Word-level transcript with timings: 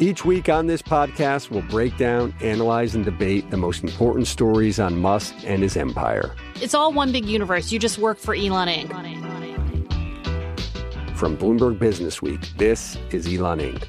Each 0.00 0.24
week 0.24 0.48
on 0.48 0.66
this 0.66 0.80
podcast, 0.80 1.50
we'll 1.50 1.62
break 1.62 1.96
down, 1.96 2.32
analyze, 2.40 2.94
and 2.94 3.04
debate 3.04 3.50
the 3.50 3.56
most 3.56 3.82
important 3.82 4.28
stories 4.28 4.78
on 4.78 4.96
Musk 4.98 5.34
and 5.44 5.62
his 5.62 5.76
empire. 5.76 6.36
It's 6.56 6.74
all 6.74 6.92
one 6.92 7.10
big 7.10 7.24
universe. 7.24 7.72
You 7.72 7.78
just 7.78 7.98
work 7.98 8.18
for 8.18 8.34
Elon 8.34 8.68
Inc. 8.68 8.88
From 11.16 11.36
Bloomberg 11.36 11.80
Business 11.80 12.22
Week, 12.22 12.40
this 12.56 12.96
is 13.10 13.26
Elon 13.26 13.58
Inc. 13.58 13.88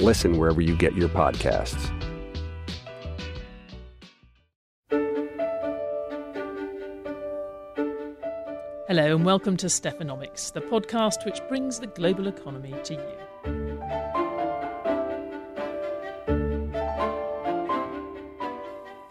Listen 0.00 0.38
wherever 0.38 0.60
you 0.60 0.76
get 0.76 0.94
your 0.94 1.08
podcasts. 1.08 1.92
Hello, 8.88 9.14
and 9.14 9.24
welcome 9.24 9.56
to 9.58 9.66
Stephanomics, 9.66 10.52
the 10.52 10.62
podcast 10.62 11.24
which 11.24 11.40
brings 11.48 11.78
the 11.78 11.86
global 11.86 12.26
economy 12.26 12.74
to 12.84 12.94
you. 12.94 13.27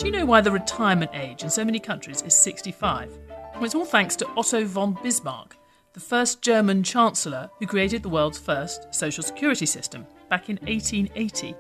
Do 0.07 0.13
you 0.13 0.19
know 0.19 0.25
why 0.25 0.39
the 0.39 0.51
retirement 0.51 1.11
age 1.13 1.43
in 1.43 1.49
so 1.49 1.65
many 1.65 1.79
countries 1.79 2.21
is 2.21 2.33
65? 2.33 3.11
Well, 3.55 3.65
it's 3.65 3.75
all 3.75 3.83
thanks 3.83 4.15
to 4.15 4.27
Otto 4.37 4.63
von 4.63 4.97
Bismarck, 5.03 5.57
the 5.91 5.99
first 5.99 6.41
German 6.41 6.81
chancellor 6.81 7.49
who 7.59 7.67
created 7.67 8.03
the 8.03 8.09
world's 8.09 8.39
first 8.39 8.87
social 8.95 9.21
security 9.21 9.65
system 9.65 10.07
back 10.29 10.47
in 10.47 10.55
1880. 10.59 11.53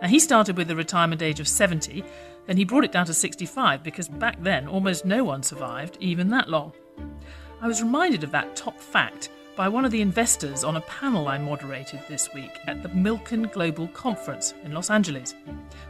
Now, 0.00 0.06
he 0.06 0.20
started 0.20 0.56
with 0.56 0.70
a 0.70 0.76
retirement 0.76 1.20
age 1.20 1.40
of 1.40 1.48
70, 1.48 2.04
then 2.46 2.56
he 2.56 2.64
brought 2.64 2.84
it 2.84 2.92
down 2.92 3.06
to 3.06 3.12
65 3.12 3.82
because 3.82 4.08
back 4.08 4.40
then 4.40 4.68
almost 4.68 5.04
no 5.04 5.24
one 5.24 5.42
survived 5.42 5.98
even 5.98 6.28
that 6.28 6.48
long. 6.48 6.72
I 7.60 7.66
was 7.66 7.82
reminded 7.82 8.22
of 8.22 8.30
that 8.30 8.54
top 8.54 8.78
fact 8.78 9.30
by 9.56 9.68
one 9.68 9.84
of 9.84 9.90
the 9.90 10.00
investors 10.00 10.64
on 10.64 10.76
a 10.76 10.80
panel 10.82 11.28
I 11.28 11.38
moderated 11.38 12.00
this 12.08 12.32
week 12.32 12.58
at 12.66 12.82
the 12.82 12.88
Milken 12.90 13.50
Global 13.52 13.88
Conference 13.88 14.54
in 14.64 14.72
Los 14.72 14.90
Angeles, 14.90 15.34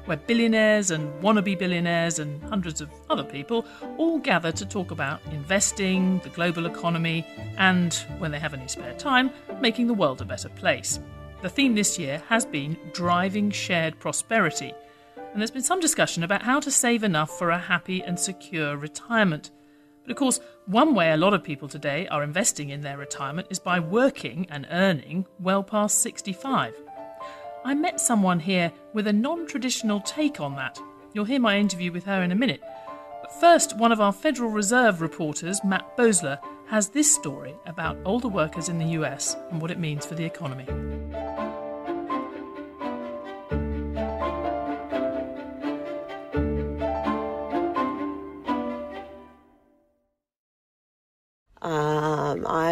where 0.07 0.17
billionaires 0.17 0.91
and 0.91 1.13
wannabe 1.23 1.59
billionaires 1.59 2.19
and 2.19 2.43
hundreds 2.45 2.81
of 2.81 2.91
other 3.09 3.25
people 3.25 3.67
all 3.99 4.19
gather 4.19 4.53
to 4.53 4.67
talk 4.67 4.91
about 4.91 5.21
investing, 5.33 6.19
the 6.21 6.31
global 6.31 6.67
economy, 6.67 7.27
and, 7.59 7.95
when 8.19 8.31
they 8.31 8.39
have 8.39 8.55
any 8.55 8.69
spare 8.69 8.95
time, 8.95 9.31
making 9.61 9.87
the 9.87 9.95
world 9.95 10.21
a 10.21 10.25
better 10.25 10.49
place. 10.49 10.99
The 11.43 11.49
theme 11.49 11.75
this 11.75 11.99
year 11.99 12.23
has 12.29 12.45
been 12.45 12.77
driving 12.93 13.51
shared 13.51 13.99
prosperity, 13.99 14.75
and 15.17 15.41
there's 15.41 15.51
been 15.51 15.63
some 15.63 15.81
discussion 15.81 16.25
about 16.25 16.43
how 16.43 16.61
to 16.61 16.71
save 16.71 17.05
enough 17.05 17.39
for 17.39 17.51
a 17.51 17.59
happy 17.59 18.03
and 18.03 18.19
secure 18.19 18.77
retirement. 18.77 19.51
But 20.03 20.11
of 20.13 20.17
course, 20.17 20.41
one 20.67 20.95
way 20.95 21.13
a 21.13 21.17
lot 21.17 21.35
of 21.35 21.43
people 21.43 21.69
today 21.69 22.07
are 22.09 22.23
investing 22.23 22.71
in 22.71 22.81
their 22.81 22.99
retirement 22.99 23.49
is 23.51 23.59
by 23.59 23.81
working 23.81 24.47
and 24.51 24.67
earning 24.71 25.27
well 25.39 25.63
past 25.63 25.99
65. 25.99 26.75
I 27.65 27.75
met 27.75 28.01
someone 28.01 28.41
here 28.41 28.73
with 28.95 29.07
a 29.07 29.13
non 29.13 29.47
traditional 29.47 30.01
take 30.01 30.41
on 30.41 30.57
that. 30.57 30.81
You'll 31.13 31.27
hear 31.27 31.41
my 31.41 31.59
interview 31.59 31.93
with 31.93 32.05
her 32.05 32.23
in 32.23 32.33
a 32.33 32.37
minute. 32.37 32.63
But 33.21 33.41
first, 33.41 33.77
one 33.77 33.93
of 33.93 34.01
our 34.01 34.13
Federal 34.13 34.51
Reserve 34.51 35.01
reporters, 35.03 35.63
Matt 35.63 35.97
Boesler, 35.97 36.39
has 36.69 36.89
this 36.89 37.13
story 37.13 37.55
about 37.67 37.99
older 38.05 38.29
workers 38.29 38.69
in 38.69 38.79
the 38.79 38.93
US 38.99 39.37
and 39.51 39.61
what 39.61 39.71
it 39.71 39.79
means 39.79 40.07
for 40.07 40.15
the 40.15 40.25
economy. 40.25 40.67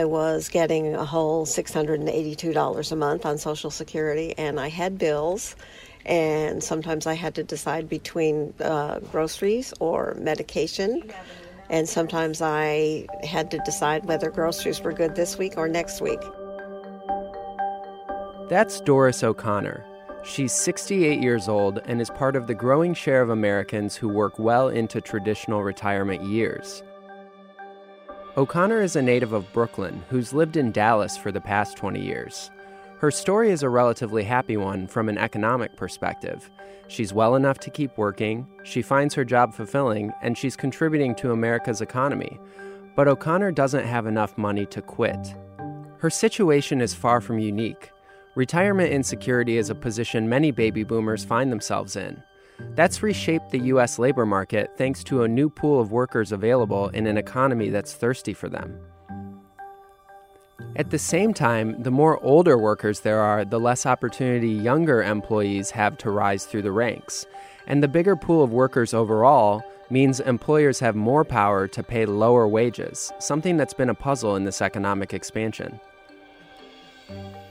Was 0.09 0.49
getting 0.49 0.95
a 0.95 1.05
whole 1.05 1.47
$682 1.47 2.93
a 2.93 2.97
month 2.97 3.27
on 3.27 3.39
Social 3.39 3.71
Security, 3.71 4.35
and 4.37 4.59
I 4.59 4.69
had 4.69 4.99
bills, 4.99 5.57
and 6.07 6.63
sometimes 6.63 7.07
I 7.07 7.15
had 7.15 7.35
to 7.37 7.43
decide 7.43 7.89
between 7.89 8.55
uh, 8.61 9.01
groceries 9.01 9.75
or 9.81 10.17
medication, 10.19 11.11
and 11.71 11.89
sometimes 11.89 12.41
I 12.41 13.07
had 13.23 13.51
to 13.51 13.59
decide 13.59 14.07
whether 14.07 14.31
groceries 14.31 14.81
were 14.81 14.93
good 14.93 15.15
this 15.15 15.37
week 15.39 15.55
or 15.57 15.69
next 15.69 16.01
week. 16.01 16.21
That's 18.49 18.81
Doris 18.81 19.23
O'Connor. 19.23 19.85
She's 20.25 20.53
68 20.53 21.21
years 21.21 21.49
old 21.49 21.81
and 21.85 22.01
is 22.01 22.11
part 22.11 22.35
of 22.35 22.47
the 22.47 22.55
growing 22.55 22.93
share 22.95 23.23
of 23.23 23.31
Americans 23.31 23.95
who 23.95 24.09
work 24.09 24.39
well 24.39 24.69
into 24.69 25.01
traditional 25.01 25.63
retirement 25.63 26.23
years. 26.25 26.83
O'Connor 28.39 28.83
is 28.83 28.95
a 28.95 29.03
native 29.03 29.33
of 29.33 29.53
Brooklyn 29.53 30.01
who's 30.09 30.33
lived 30.33 30.57
in 30.57 30.71
Dallas 30.71 31.17
for 31.17 31.33
the 31.33 31.41
past 31.41 31.77
20 31.77 32.01
years. 32.01 32.53
Her 33.01 33.11
story 33.11 33.51
is 33.51 33.65
a 33.65 33.69
relatively 33.69 34.23
happy 34.23 34.57
one 34.57 34.87
from 34.87 35.09
an 35.09 35.19
economic 35.19 35.75
perspective. 35.75 36.49
She's 36.87 37.13
well 37.13 37.35
enough 37.35 37.59
to 37.59 37.71
keep 37.71 37.99
working, 37.99 38.47
she 38.63 38.81
finds 38.81 39.13
her 39.15 39.25
job 39.25 39.55
fulfilling, 39.55 40.13
and 40.23 40.39
she's 40.39 40.55
contributing 40.55 41.17
to 41.17 41.33
America's 41.33 41.81
economy. 41.81 42.39
But 42.95 43.09
O'Connor 43.09 43.51
doesn't 43.51 43.87
have 43.87 44.07
enough 44.07 44.39
money 44.39 44.67
to 44.67 44.83
quit. 44.83 45.35
Her 45.99 46.09
situation 46.09 46.81
is 46.81 46.95
far 46.95 47.21
from 47.21 47.41
unique. 47.41 47.91
Retirement 48.37 48.93
insecurity 48.93 49.59
is 49.59 49.69
a 49.69 49.75
position 49.75 50.29
many 50.29 50.53
baby 50.53 50.85
boomers 50.85 51.25
find 51.25 51.51
themselves 51.51 51.97
in. 51.97 52.23
That's 52.75 53.03
reshaped 53.03 53.51
the 53.51 53.59
U.S. 53.59 53.99
labor 53.99 54.27
market 54.27 54.71
thanks 54.77 55.03
to 55.05 55.23
a 55.23 55.29
new 55.29 55.51
pool 55.51 55.81
of 55.81 55.93
workers 55.93 56.33
available 56.33 56.89
in 56.89 57.07
an 57.07 57.17
economy 57.17 57.71
that's 57.71 57.95
thirsty 57.95 58.35
for 58.35 58.49
them. 58.49 58.79
At 60.77 60.91
the 60.91 60.99
same 60.99 61.35
time, 61.35 61.83
the 61.83 61.91
more 61.91 62.23
older 62.23 62.57
workers 62.57 63.01
there 63.01 63.21
are, 63.21 63.45
the 63.45 63.59
less 63.59 63.87
opportunity 63.87 64.51
younger 64.51 65.03
employees 65.03 65.71
have 65.71 65.99
to 65.99 66.11
rise 66.11 66.45
through 66.45 66.63
the 66.63 66.73
ranks. 66.73 67.27
And 67.67 67.83
the 67.83 67.89
bigger 67.89 68.17
pool 68.17 68.43
of 68.43 68.53
workers 68.53 68.95
overall 68.95 69.63
means 69.91 70.21
employers 70.21 70.81
have 70.81 70.95
more 70.95 71.25
power 71.25 71.67
to 71.69 71.83
pay 71.83 72.07
lower 72.07 72.47
wages, 72.47 73.13
something 73.19 73.57
that's 73.57 73.75
been 73.75 73.89
a 73.89 73.95
puzzle 73.95 74.37
in 74.37 74.45
this 74.45 74.63
economic 74.63 75.15
expansion. 75.15 75.81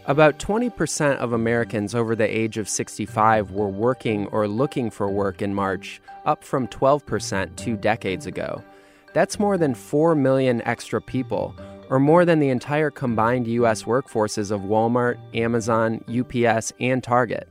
About 0.08 0.40
20% 0.40 1.18
of 1.18 1.34
Americans 1.34 1.94
over 1.94 2.16
the 2.16 2.24
age 2.24 2.58
of 2.58 2.70
65 2.70 3.52
were 3.52 3.68
working 3.68 4.28
or 4.28 4.48
looking 4.48 4.90
for 4.90 5.10
work 5.10 5.42
in 5.42 5.54
March, 5.54 6.00
up 6.26 6.46
from 6.46 6.66
12% 6.70 7.54
two 7.58 7.76
decades 7.76 8.26
ago. 8.26 8.64
That's 9.12 9.38
more 9.38 9.58
than 9.58 9.76
4 9.76 10.16
million 10.16 10.62
extra 10.62 11.02
people, 11.02 11.54
or 11.90 12.00
more 12.00 12.24
than 12.24 12.40
the 12.40 12.48
entire 12.48 12.90
combined 12.90 13.48
U.S. 13.48 13.84
workforces 13.84 14.50
of 14.50 14.62
Walmart, 14.62 15.18
Amazon, 15.36 16.02
UPS, 16.08 16.72
and 16.80 17.04
Target. 17.04 17.50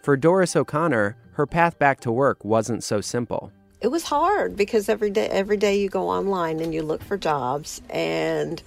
For 0.00 0.16
Doris 0.16 0.54
O'Connor, 0.54 1.16
her 1.32 1.46
path 1.46 1.80
back 1.80 1.98
to 2.02 2.12
work 2.12 2.44
wasn't 2.44 2.84
so 2.84 3.00
simple. 3.00 3.50
It 3.80 3.88
was 3.88 4.04
hard 4.04 4.56
because 4.56 4.88
every 4.88 5.10
day 5.10 5.26
every 5.26 5.56
day 5.56 5.80
you 5.80 5.88
go 5.88 6.08
online 6.08 6.60
and 6.60 6.74
you 6.74 6.82
look 6.82 7.02
for 7.02 7.16
jobs 7.16 7.80
and 7.90 8.62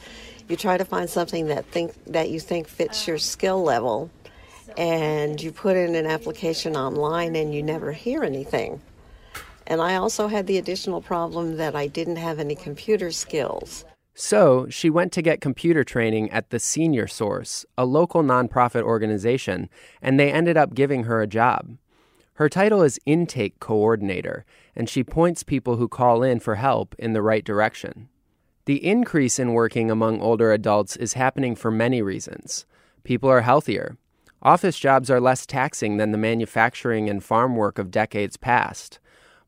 you 0.52 0.58
try 0.58 0.78
to 0.78 0.86
find 0.86 1.10
something 1.10 1.48
that 1.48 1.66
think 1.68 1.94
that 2.06 2.30
you 2.30 2.40
think 2.40 2.68
fits 2.68 3.08
your 3.08 3.16
uh-huh. 3.16 3.24
skill 3.24 3.64
level 3.64 4.12
and 4.78 5.42
you 5.42 5.52
put 5.52 5.78
in 5.78 5.96
an 5.96 6.06
application 6.06 6.76
online 6.76 7.36
and 7.36 7.56
you 7.56 7.64
never 7.64 7.92
hear 7.92 8.24
anything. 8.24 8.82
And 9.68 9.82
I 9.82 9.96
also 9.96 10.28
had 10.28 10.48
the 10.48 10.58
additional 10.58 11.02
problem 11.02 11.58
that 11.58 11.76
I 11.76 11.88
didn't 11.88 12.18
have 12.18 12.40
any 12.40 12.56
computer 12.56 13.12
skills. 13.12 13.86
So 14.14 14.68
she 14.70 14.90
went 14.90 15.14
to 15.14 15.22
get 15.22 15.40
computer 15.40 15.86
training 15.86 16.30
at 16.32 16.50
the 16.50 16.60
Senior 16.60 17.08
Source, 17.08 17.66
a 17.78 17.86
local 17.86 18.22
nonprofit 18.22 18.82
organization, 18.82 19.70
and 20.02 20.20
they 20.20 20.32
ended 20.32 20.58
up 20.58 20.74
giving 20.74 21.06
her 21.06 21.22
a 21.22 21.28
job. 21.28 21.78
Her 22.34 22.50
title 22.50 22.82
is 22.82 23.00
Intake 23.06 23.60
Coordinator, 23.60 24.46
and 24.76 24.90
she 24.90 25.04
points 25.04 25.44
people 25.44 25.78
who 25.78 25.88
call 25.88 26.24
in 26.24 26.40
for 26.40 26.56
help 26.56 26.94
in 27.00 27.14
the 27.14 27.22
right 27.22 27.44
direction. 27.44 28.10
The 28.72 28.86
increase 28.86 29.38
in 29.38 29.52
working 29.52 29.92
among 29.92 30.22
older 30.22 30.54
adults 30.54 30.96
is 30.96 31.12
happening 31.12 31.58
for 31.58 31.72
many 31.72 32.02
reasons. 32.02 32.66
People 33.04 33.30
are 33.30 33.42
healthier. 33.42 33.98
Office 34.42 34.80
jobs 34.80 35.10
are 35.12 35.20
less 35.20 35.46
taxing 35.46 35.98
than 35.98 36.14
the 36.14 36.18
manufacturing 36.18 37.10
and 37.10 37.22
farm 37.22 37.58
work 37.58 37.78
of 37.78 37.92
decades 37.92 38.38
past. 38.38 39.02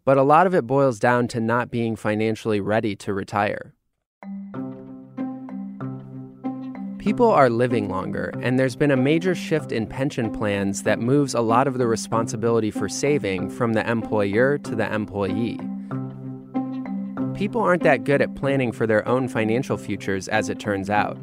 But 0.03 0.17
a 0.17 0.23
lot 0.23 0.45
of 0.45 0.53
it 0.53 0.67
boils 0.67 0.99
down 0.99 1.29
to 1.29 1.39
not 1.39 1.71
being 1.71 1.95
financially 1.95 2.59
ready 2.59 2.97
to 2.97 3.13
retire. 3.13 3.73
People 6.97 7.31
are 7.31 7.49
living 7.49 7.87
longer, 7.87 8.33
and 8.41 8.59
there's 8.59 8.75
been 8.75 8.91
a 8.91 8.97
major 8.97 9.35
shift 9.35 9.71
in 9.71 9.87
pension 9.87 10.33
plans 10.33 10.83
that 10.83 10.99
moves 10.99 11.33
a 11.33 11.39
lot 11.39 11.65
of 11.65 11.77
the 11.77 11.87
responsibility 11.87 12.71
for 12.71 12.89
saving 12.89 13.49
from 13.49 13.71
the 13.71 13.89
employer 13.89 14.57
to 14.57 14.75
the 14.75 14.93
employee. 14.93 15.61
People 17.33 17.61
aren't 17.61 17.83
that 17.83 18.03
good 18.03 18.21
at 18.21 18.35
planning 18.35 18.71
for 18.71 18.87
their 18.87 19.07
own 19.07 19.27
financial 19.27 19.77
futures, 19.77 20.27
as 20.27 20.49
it 20.49 20.59
turns 20.59 20.89
out. 20.89 21.17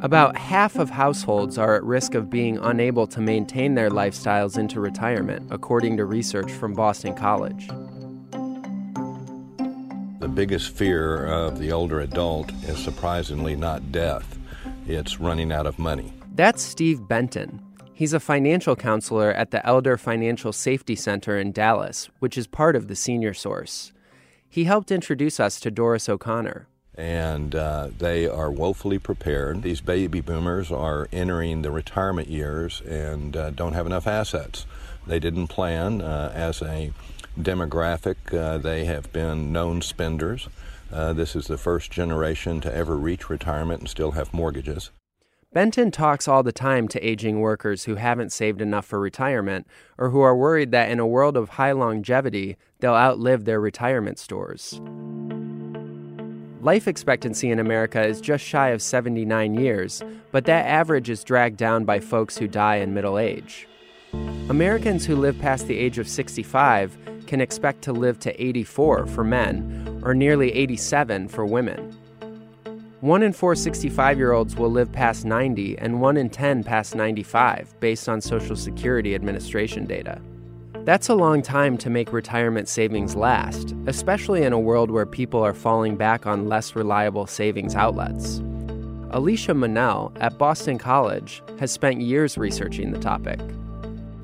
About 0.00 0.36
half 0.36 0.76
of 0.76 0.90
households 0.90 1.58
are 1.58 1.76
at 1.76 1.84
risk 1.84 2.14
of 2.14 2.28
being 2.28 2.58
unable 2.58 3.06
to 3.06 3.20
maintain 3.20 3.76
their 3.76 3.88
lifestyles 3.88 4.58
into 4.58 4.80
retirement, 4.80 5.46
according 5.50 5.96
to 5.98 6.04
research 6.04 6.50
from 6.50 6.74
Boston 6.74 7.14
College. 7.14 7.68
The 10.18 10.28
biggest 10.28 10.74
fear 10.74 11.26
of 11.26 11.58
the 11.58 11.70
older 11.70 12.00
adult 12.00 12.52
is 12.64 12.78
surprisingly 12.78 13.54
not 13.54 13.92
death, 13.92 14.38
it's 14.86 15.20
running 15.20 15.52
out 15.52 15.66
of 15.66 15.78
money. 15.78 16.12
That's 16.34 16.62
Steve 16.62 17.06
Benton. 17.06 17.62
He's 17.92 18.12
a 18.12 18.20
financial 18.20 18.74
counselor 18.74 19.32
at 19.32 19.52
the 19.52 19.64
Elder 19.64 19.96
Financial 19.96 20.52
Safety 20.52 20.96
Center 20.96 21.38
in 21.38 21.52
Dallas, 21.52 22.08
which 22.18 22.36
is 22.36 22.48
part 22.48 22.74
of 22.74 22.88
the 22.88 22.96
Senior 22.96 23.34
Source. 23.34 23.91
He 24.52 24.64
helped 24.64 24.90
introduce 24.90 25.40
us 25.40 25.58
to 25.60 25.70
Doris 25.70 26.10
O'Connor 26.10 26.66
and 26.94 27.54
uh, 27.54 27.88
they 27.96 28.28
are 28.28 28.50
woefully 28.50 28.98
prepared. 28.98 29.62
These 29.62 29.80
baby 29.80 30.20
boomers 30.20 30.70
are 30.70 31.08
entering 31.10 31.62
the 31.62 31.70
retirement 31.70 32.28
years 32.28 32.82
and 32.82 33.34
uh, 33.34 33.48
don't 33.48 33.72
have 33.72 33.86
enough 33.86 34.06
assets. 34.06 34.66
They 35.06 35.18
didn't 35.18 35.46
plan 35.46 36.02
uh, 36.02 36.32
as 36.34 36.60
a 36.60 36.92
demographic, 37.40 38.34
uh, 38.38 38.58
they 38.58 38.84
have 38.84 39.10
been 39.10 39.52
known 39.52 39.80
spenders. 39.80 40.48
Uh, 40.92 41.14
this 41.14 41.34
is 41.34 41.46
the 41.46 41.56
first 41.56 41.90
generation 41.90 42.60
to 42.60 42.74
ever 42.74 42.98
reach 42.98 43.30
retirement 43.30 43.80
and 43.80 43.88
still 43.88 44.10
have 44.10 44.34
mortgages. 44.34 44.90
Benton 45.52 45.90
talks 45.90 46.26
all 46.26 46.42
the 46.42 46.50
time 46.50 46.88
to 46.88 47.06
aging 47.06 47.40
workers 47.40 47.84
who 47.84 47.96
haven't 47.96 48.32
saved 48.32 48.62
enough 48.62 48.86
for 48.86 48.98
retirement 48.98 49.66
or 49.98 50.08
who 50.08 50.22
are 50.22 50.34
worried 50.34 50.70
that 50.70 50.90
in 50.90 50.98
a 50.98 51.06
world 51.06 51.36
of 51.36 51.50
high 51.50 51.72
longevity, 51.72 52.56
they'll 52.80 52.94
outlive 52.94 53.44
their 53.44 53.60
retirement 53.60 54.18
stores. 54.18 54.80
Life 56.62 56.88
expectancy 56.88 57.50
in 57.50 57.58
America 57.58 58.02
is 58.02 58.22
just 58.22 58.42
shy 58.42 58.68
of 58.68 58.80
79 58.80 59.54
years, 59.54 60.02
but 60.30 60.46
that 60.46 60.64
average 60.64 61.10
is 61.10 61.22
dragged 61.22 61.58
down 61.58 61.84
by 61.84 62.00
folks 62.00 62.38
who 62.38 62.48
die 62.48 62.76
in 62.76 62.94
middle 62.94 63.18
age. 63.18 63.68
Americans 64.48 65.04
who 65.04 65.16
live 65.16 65.38
past 65.38 65.66
the 65.66 65.76
age 65.76 65.98
of 65.98 66.08
65 66.08 66.96
can 67.26 67.42
expect 67.42 67.82
to 67.82 67.92
live 67.92 68.18
to 68.20 68.42
84 68.42 69.06
for 69.06 69.22
men, 69.22 70.00
or 70.02 70.14
nearly 70.14 70.50
87 70.54 71.28
for 71.28 71.44
women. 71.44 71.94
One 73.02 73.24
in 73.24 73.32
four 73.32 73.56
65 73.56 74.16
year 74.16 74.30
olds 74.30 74.54
will 74.54 74.70
live 74.70 74.92
past 74.92 75.24
90, 75.24 75.76
and 75.78 76.00
one 76.00 76.16
in 76.16 76.30
10 76.30 76.62
past 76.62 76.94
95, 76.94 77.74
based 77.80 78.08
on 78.08 78.20
Social 78.20 78.54
Security 78.54 79.16
Administration 79.16 79.86
data. 79.86 80.20
That's 80.84 81.08
a 81.08 81.16
long 81.16 81.42
time 81.42 81.76
to 81.78 81.90
make 81.90 82.12
retirement 82.12 82.68
savings 82.68 83.16
last, 83.16 83.74
especially 83.88 84.44
in 84.44 84.52
a 84.52 84.60
world 84.60 84.92
where 84.92 85.04
people 85.04 85.42
are 85.42 85.52
falling 85.52 85.96
back 85.96 86.28
on 86.28 86.48
less 86.48 86.76
reliable 86.76 87.26
savings 87.26 87.74
outlets. 87.74 88.38
Alicia 89.10 89.52
Munnell 89.52 90.12
at 90.20 90.38
Boston 90.38 90.78
College 90.78 91.42
has 91.58 91.72
spent 91.72 92.00
years 92.00 92.38
researching 92.38 92.92
the 92.92 93.00
topic. 93.00 93.40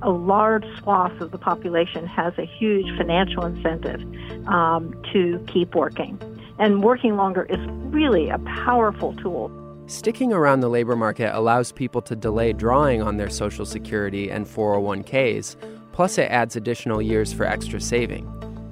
A 0.03 0.11
large 0.11 0.65
swath 0.79 1.21
of 1.21 1.33
the 1.33 1.39
population 1.39 2.07
has 2.07 2.33
a 2.39 2.47
huge 2.47 2.97
financial 2.97 3.45
incentive 3.45 4.01
um, 4.47 4.95
to 5.13 5.45
keep 5.49 5.75
working. 5.75 6.17
And 6.59 6.83
working 6.83 7.17
longer 7.17 7.45
is 7.45 7.59
really 7.93 8.29
a 8.29 8.39
powerful 8.39 9.15
tool. 9.15 9.51
Sticking 9.87 10.33
around 10.33 10.61
the 10.61 10.69
labor 10.69 10.97
market 10.97 11.35
allows 11.35 11.73
people 11.73 12.03
to 12.03 12.15
delay 12.15 12.53
drawing 12.53 13.01
on 13.01 13.17
their 13.17 13.31
Social 13.31 13.65
Security 13.65 14.31
and 14.31 14.47
401ks 14.47 15.57
Plus, 15.99 16.17
it 16.17 16.31
adds 16.31 16.55
additional 16.55 17.03
years 17.03 17.33
for 17.33 17.45
extra 17.45 17.81
saving. 17.81 18.25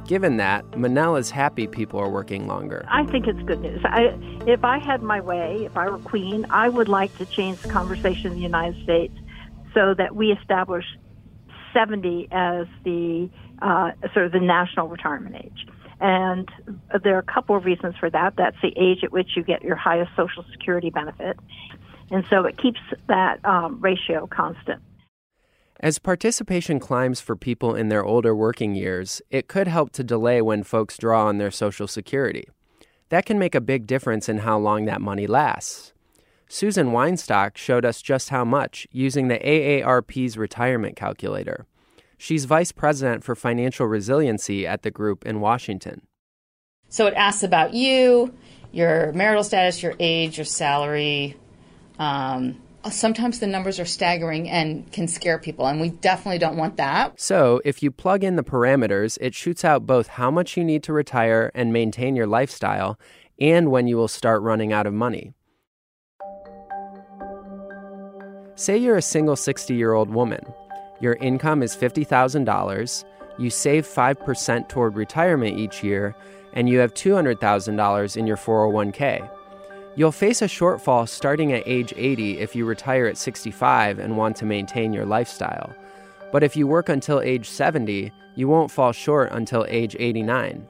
Given 0.07 0.37
that, 0.37 0.65
Munnell 0.75 1.19
is 1.19 1.29
happy 1.29 1.67
people 1.67 1.99
are 1.99 2.09
working 2.09 2.47
longer. 2.47 2.87
I 2.89 3.05
think 3.07 3.27
it's 3.27 3.43
good 3.43 3.61
news. 3.61 3.81
I, 3.85 4.17
if 4.47 4.63
I 4.63 4.79
had 4.79 5.03
my 5.03 5.21
way, 5.21 5.65
if 5.65 5.77
I 5.77 5.91
were 5.91 5.99
queen, 5.99 6.47
I 6.51 6.69
would 6.69 6.89
like 6.89 7.19
to 7.19 7.27
change 7.27 7.59
the 7.63 7.69
conversation 7.69 8.29
in 8.29 8.35
the 8.35 8.43
United 8.45 8.81
States 8.85 9.19
so 9.75 9.93
that 9.95 10.15
we 10.15 10.31
establish 10.31 10.85
70 11.75 12.29
as 12.31 12.69
the 12.85 13.29
uh, 13.61 13.91
sort 14.15 14.27
of 14.27 14.31
the 14.31 14.39
national 14.39 14.87
retirement 14.87 15.35
age. 15.35 15.67
And 16.01 16.49
there 17.03 17.17
are 17.17 17.21
a 17.21 17.23
couple 17.23 17.57
of 17.57 17.65
reasons 17.65 17.95
for 17.99 18.11
that. 18.11 18.35
That's 18.37 18.57
the 18.63 18.73
age 18.77 19.03
at 19.03 19.13
which 19.13 19.31
you 19.37 19.43
get 19.43 19.63
your 19.63 19.77
highest 19.77 20.11
Social 20.17 20.45
Security 20.53 20.91
benefit. 20.91 21.39
And 22.11 22.25
so 22.29 22.45
it 22.45 22.59
keeps 22.59 22.81
that 23.09 23.45
um, 23.45 23.81
ratio 23.81 24.27
constant. 24.27 24.83
As 25.81 25.99
participation 25.99 26.81
climbs 26.81 27.21
for 27.21 27.37
people 27.37 27.75
in 27.75 27.89
their 27.89 28.05
older 28.05 28.35
working 28.35 28.75
years, 28.75 29.21
it 29.31 29.49
could 29.49 29.69
help 29.69 29.91
to 29.93 30.05
delay 30.05 30.41
when 30.41 30.63
folks 30.63 30.97
draw 30.97 31.27
on 31.27 31.39
their 31.39 31.51
Social 31.51 31.87
Security. 31.87 32.49
That 33.11 33.27
can 33.27 33.39
make 33.39 33.55
a 33.55 33.61
big 33.61 33.87
difference 33.87 34.29
in 34.29 34.39
how 34.39 34.59
long 34.59 34.87
that 34.87 35.01
money 35.01 35.27
lasts. 35.27 35.93
Susan 36.49 36.89
Weinstock 36.89 37.57
showed 37.57 37.85
us 37.85 38.01
just 38.01 38.31
how 38.31 38.45
much 38.45 38.87
using 38.91 39.29
the 39.29 39.39
AARP's 39.39 40.39
retirement 40.39 40.97
calculator. 40.97 41.67
She's 42.19 42.45
vice 42.45 42.73
president 42.73 43.25
for 43.25 43.35
financial 43.35 43.87
resiliency 43.87 44.67
at 44.67 44.83
the 44.83 44.91
group 44.91 45.27
in 45.27 45.41
Washington. 45.41 46.03
So 46.89 47.07
it 47.07 47.15
asks 47.15 47.43
about 47.43 47.75
you, 47.75 48.35
your 48.73 49.13
marital 49.13 49.45
status, 49.45 49.83
your 49.83 49.95
age, 49.99 50.39
your 50.39 50.45
salary, 50.45 51.37
um, 51.99 52.61
sometimes 52.91 53.41
the 53.41 53.47
numbers 53.47 53.81
are 53.81 53.85
staggering 53.85 54.49
and 54.49 54.91
can 54.93 55.09
scare 55.09 55.39
people, 55.39 55.67
and 55.67 55.81
we 55.81 55.91
definitely 55.91 56.39
don't 56.39 56.57
want 56.57 56.77
that. 56.77 57.19
So, 57.21 57.61
if 57.65 57.83
you 57.83 57.91
plug 57.91 58.23
in 58.23 58.37
the 58.37 58.45
parameters, 58.45 59.19
it 59.21 59.35
shoots 59.35 59.65
out 59.65 59.87
both 59.87 60.09
how 60.09 60.31
much 60.31 60.57
you 60.57 60.65
need 60.65 60.83
to 60.85 60.93
retire 60.93 61.51
and 61.55 61.73
maintain 61.73 62.17
your 62.17 62.27
lifestyle 62.27 62.99
and 63.41 63.71
when 63.71 63.87
you 63.87 63.97
will 63.97 64.09
start 64.09 64.43
running 64.43 64.73
out 64.73 64.87
of 64.87 64.95
money. 64.95 65.35
Say 68.55 68.79
you're 68.79 68.97
a 68.97 69.03
single 69.03 69.37
60 69.37 69.75
year 69.75 69.93
old 69.93 70.09
woman. 70.09 70.41
Your 71.01 71.15
income 71.15 71.63
is 71.63 71.77
$50,000, 71.77 73.05
you 73.39 73.51
save 73.51 73.87
5% 73.87 74.69
toward 74.69 74.97
retirement 74.97 75.59
each 75.59 75.85
year, 75.85 76.15
and 76.55 76.69
you 76.69 76.79
have 76.79 76.95
$200,000 76.95 78.17
in 78.17 78.27
your 78.27 78.37
401k. 78.37 79.29
You'll 79.95 80.13
face 80.13 80.43
a 80.43 80.47
shortfall 80.47 81.09
starting 81.09 81.53
at 81.53 81.63
age 81.67 81.93
80 81.97 82.39
if 82.39 82.55
you 82.55 82.65
retire 82.65 83.07
at 83.07 83.17
65 83.17 83.99
and 83.99 84.17
want 84.17 84.37
to 84.37 84.47
maintain 84.47 84.93
your 84.93 85.07
lifestyle. 85.07 85.75
But 86.33 86.43
if 86.43 86.57
you 86.57 86.67
work 86.67 86.89
until 86.89 87.21
age 87.21 87.49
70, 87.49 88.13
you 88.35 88.49
won't 88.49 88.71
fall 88.71 88.93
short 88.93 89.33
until 89.33 89.65
age 89.69 89.97
89. 89.99 90.67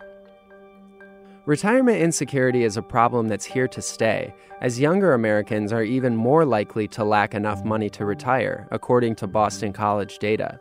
Retirement 1.47 2.03
insecurity 2.03 2.65
is 2.65 2.77
a 2.77 2.83
problem 2.83 3.29
that's 3.29 3.45
here 3.45 3.69
to 3.69 3.81
stay, 3.81 4.35
as 4.61 4.81
younger 4.81 5.15
Americans 5.15 5.73
are 5.73 5.85
even 5.85 6.17
more 6.17 6.45
likely 6.45 6.89
to 6.89 7.05
lack 7.05 7.35
enough 7.35 7.65
money 7.65 7.89
to 7.89 8.05
retire, 8.05 8.67
according 8.73 9.15
to 9.15 9.29
Boston 9.29 9.73
College 9.73 10.19
data. 10.19 10.59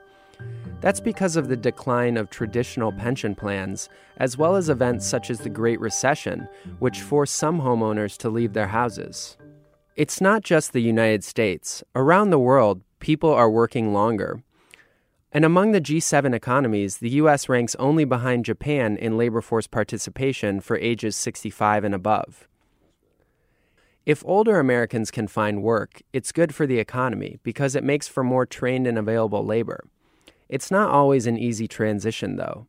That's 0.82 1.00
because 1.00 1.38
of 1.38 1.48
the 1.48 1.58
decline 1.58 2.18
of 2.18 2.30
traditional 2.30 2.92
pension 2.92 3.34
plans, 3.34 3.90
as 4.18 4.38
well 4.38 4.56
as 4.56 4.70
events 4.70 5.08
such 5.08 5.32
as 5.32 5.40
the 5.40 5.50
Great 5.50 5.80
Recession, 5.80 6.48
which 6.78 7.02
forced 7.02 7.34
some 7.34 7.62
homeowners 7.62 8.16
to 8.18 8.30
leave 8.30 8.54
their 8.54 8.68
houses. 8.68 9.38
It's 9.96 10.22
not 10.22 10.44
just 10.44 10.72
the 10.72 10.84
United 10.84 11.24
States. 11.24 11.84
Around 11.96 12.30
the 12.30 12.38
world, 12.38 12.84
people 13.00 13.34
are 13.34 13.50
working 13.50 13.92
longer. 13.92 14.44
And 15.36 15.44
among 15.44 15.74
the 15.74 15.82
G7 15.82 16.34
economies, 16.34 17.00
the 17.00 17.10
U.S. 17.10 17.50
ranks 17.50 17.76
only 17.76 18.06
behind 18.06 18.46
Japan 18.46 18.96
in 18.96 19.18
labor 19.18 19.42
force 19.42 19.68
participation 19.68 20.62
for 20.62 20.78
ages 20.78 21.18
65 21.18 21.84
and 21.84 21.94
above. 21.94 22.48
If 24.06 24.24
older 24.26 24.62
Americans 24.62 25.12
can 25.12 25.28
find 25.28 25.62
work, 25.62 26.02
it's 26.14 26.32
good 26.32 26.56
for 26.56 26.66
the 26.66 26.80
economy 26.80 27.38
because 27.44 27.76
it 27.76 27.84
makes 27.84 28.08
for 28.08 28.24
more 28.24 28.46
trained 28.46 28.88
and 28.88 28.98
available 28.98 29.46
labor. 29.46 29.84
It's 30.48 30.72
not 30.72 30.90
always 30.90 31.28
an 31.28 31.38
easy 31.38 31.68
transition, 31.68 32.38
though. 32.38 32.68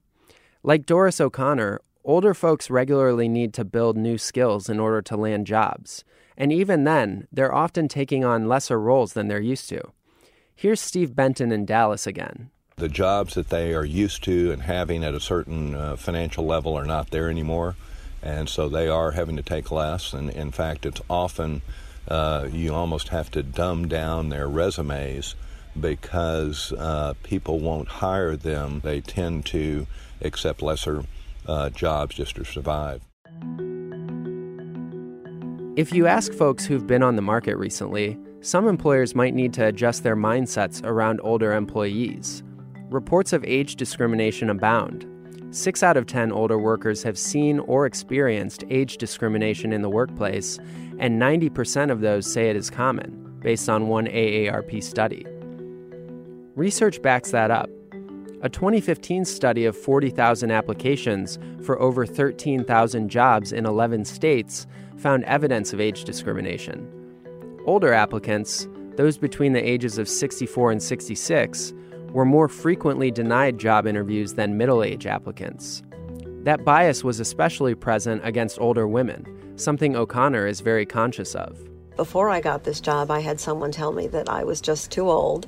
Like 0.64 0.86
Doris 0.86 1.20
O'Connor, 1.20 1.80
older 2.02 2.34
folks 2.34 2.68
regularly 2.68 3.28
need 3.28 3.54
to 3.54 3.64
build 3.64 3.96
new 3.96 4.18
skills 4.18 4.68
in 4.68 4.80
order 4.80 5.00
to 5.02 5.16
land 5.16 5.46
jobs. 5.46 6.02
And 6.36 6.52
even 6.52 6.82
then, 6.82 7.28
they're 7.30 7.54
often 7.54 7.86
taking 7.86 8.24
on 8.24 8.48
lesser 8.48 8.80
roles 8.80 9.12
than 9.12 9.28
they're 9.28 9.38
used 9.38 9.68
to. 9.68 9.92
Here's 10.56 10.80
Steve 10.80 11.14
Benton 11.14 11.52
in 11.52 11.64
Dallas 11.64 12.08
again. 12.08 12.50
The 12.78 12.90
jobs 12.90 13.32
that 13.36 13.48
they 13.48 13.72
are 13.72 13.86
used 13.86 14.22
to 14.24 14.52
and 14.52 14.60
having 14.60 15.02
at 15.02 15.14
a 15.14 15.20
certain 15.20 15.74
uh, 15.74 15.96
financial 15.96 16.44
level 16.44 16.76
are 16.76 16.84
not 16.84 17.08
there 17.08 17.30
anymore, 17.30 17.74
and 18.22 18.50
so 18.50 18.68
they 18.68 18.86
are 18.86 19.12
having 19.12 19.34
to 19.36 19.42
take 19.42 19.70
less. 19.70 20.12
And 20.12 20.28
in 20.28 20.50
fact, 20.50 20.84
it's 20.84 21.00
often 21.08 21.62
uh, 22.06 22.48
you 22.52 22.74
almost 22.74 23.08
have 23.08 23.30
to 23.30 23.42
dumb 23.42 23.88
down 23.88 24.28
their 24.28 24.46
resumes 24.46 25.36
because 25.80 26.70
uh, 26.74 27.14
people 27.22 27.60
won't 27.60 27.88
hire 27.88 28.36
them. 28.36 28.80
They 28.84 29.00
tend 29.00 29.46
to 29.46 29.86
accept 30.20 30.60
lesser 30.60 31.04
uh, 31.46 31.70
jobs 31.70 32.16
just 32.16 32.36
to 32.36 32.44
survive. 32.44 33.00
If 35.78 35.94
you 35.94 36.06
ask 36.06 36.30
folks 36.34 36.66
who've 36.66 36.86
been 36.86 37.02
on 37.02 37.16
the 37.16 37.22
market 37.22 37.56
recently, 37.56 38.18
some 38.42 38.68
employers 38.68 39.14
might 39.14 39.32
need 39.32 39.54
to 39.54 39.64
adjust 39.64 40.02
their 40.02 40.14
mindsets 40.14 40.84
around 40.84 41.20
older 41.22 41.54
employees. 41.54 42.42
Reports 42.90 43.32
of 43.32 43.44
age 43.44 43.74
discrimination 43.74 44.48
abound. 44.48 45.06
Six 45.50 45.82
out 45.82 45.96
of 45.96 46.06
10 46.06 46.30
older 46.30 46.56
workers 46.56 47.02
have 47.02 47.18
seen 47.18 47.58
or 47.58 47.84
experienced 47.84 48.62
age 48.70 48.96
discrimination 48.96 49.72
in 49.72 49.82
the 49.82 49.90
workplace, 49.90 50.58
and 50.98 51.20
90% 51.20 51.90
of 51.90 52.00
those 52.00 52.32
say 52.32 52.48
it 52.48 52.54
is 52.54 52.70
common, 52.70 53.38
based 53.40 53.68
on 53.68 53.88
one 53.88 54.06
AARP 54.06 54.80
study. 54.84 55.26
Research 56.54 57.02
backs 57.02 57.32
that 57.32 57.50
up. 57.50 57.68
A 58.42 58.48
2015 58.48 59.24
study 59.24 59.64
of 59.64 59.76
40,000 59.76 60.52
applications 60.52 61.40
for 61.64 61.80
over 61.82 62.06
13,000 62.06 63.08
jobs 63.08 63.52
in 63.52 63.66
11 63.66 64.04
states 64.04 64.64
found 64.96 65.24
evidence 65.24 65.72
of 65.72 65.80
age 65.80 66.04
discrimination. 66.04 66.88
Older 67.64 67.92
applicants, 67.92 68.68
those 68.94 69.18
between 69.18 69.54
the 69.54 69.68
ages 69.68 69.98
of 69.98 70.08
64 70.08 70.70
and 70.70 70.82
66, 70.82 71.74
were 72.16 72.24
more 72.24 72.48
frequently 72.48 73.10
denied 73.10 73.58
job 73.58 73.86
interviews 73.86 74.32
than 74.32 74.56
middle 74.56 74.82
age 74.82 75.06
applicants. 75.06 75.82
That 76.44 76.64
bias 76.64 77.04
was 77.04 77.20
especially 77.20 77.74
present 77.74 78.22
against 78.24 78.58
older 78.58 78.88
women, 78.88 79.26
something 79.56 79.94
O'Connor 79.94 80.46
is 80.46 80.60
very 80.60 80.86
conscious 80.86 81.34
of. 81.34 81.58
Before 81.94 82.30
I 82.30 82.40
got 82.40 82.64
this 82.64 82.80
job, 82.80 83.10
I 83.10 83.20
had 83.20 83.38
someone 83.38 83.70
tell 83.70 83.92
me 83.92 84.06
that 84.06 84.30
I 84.30 84.44
was 84.44 84.62
just 84.62 84.90
too 84.90 85.10
old 85.10 85.46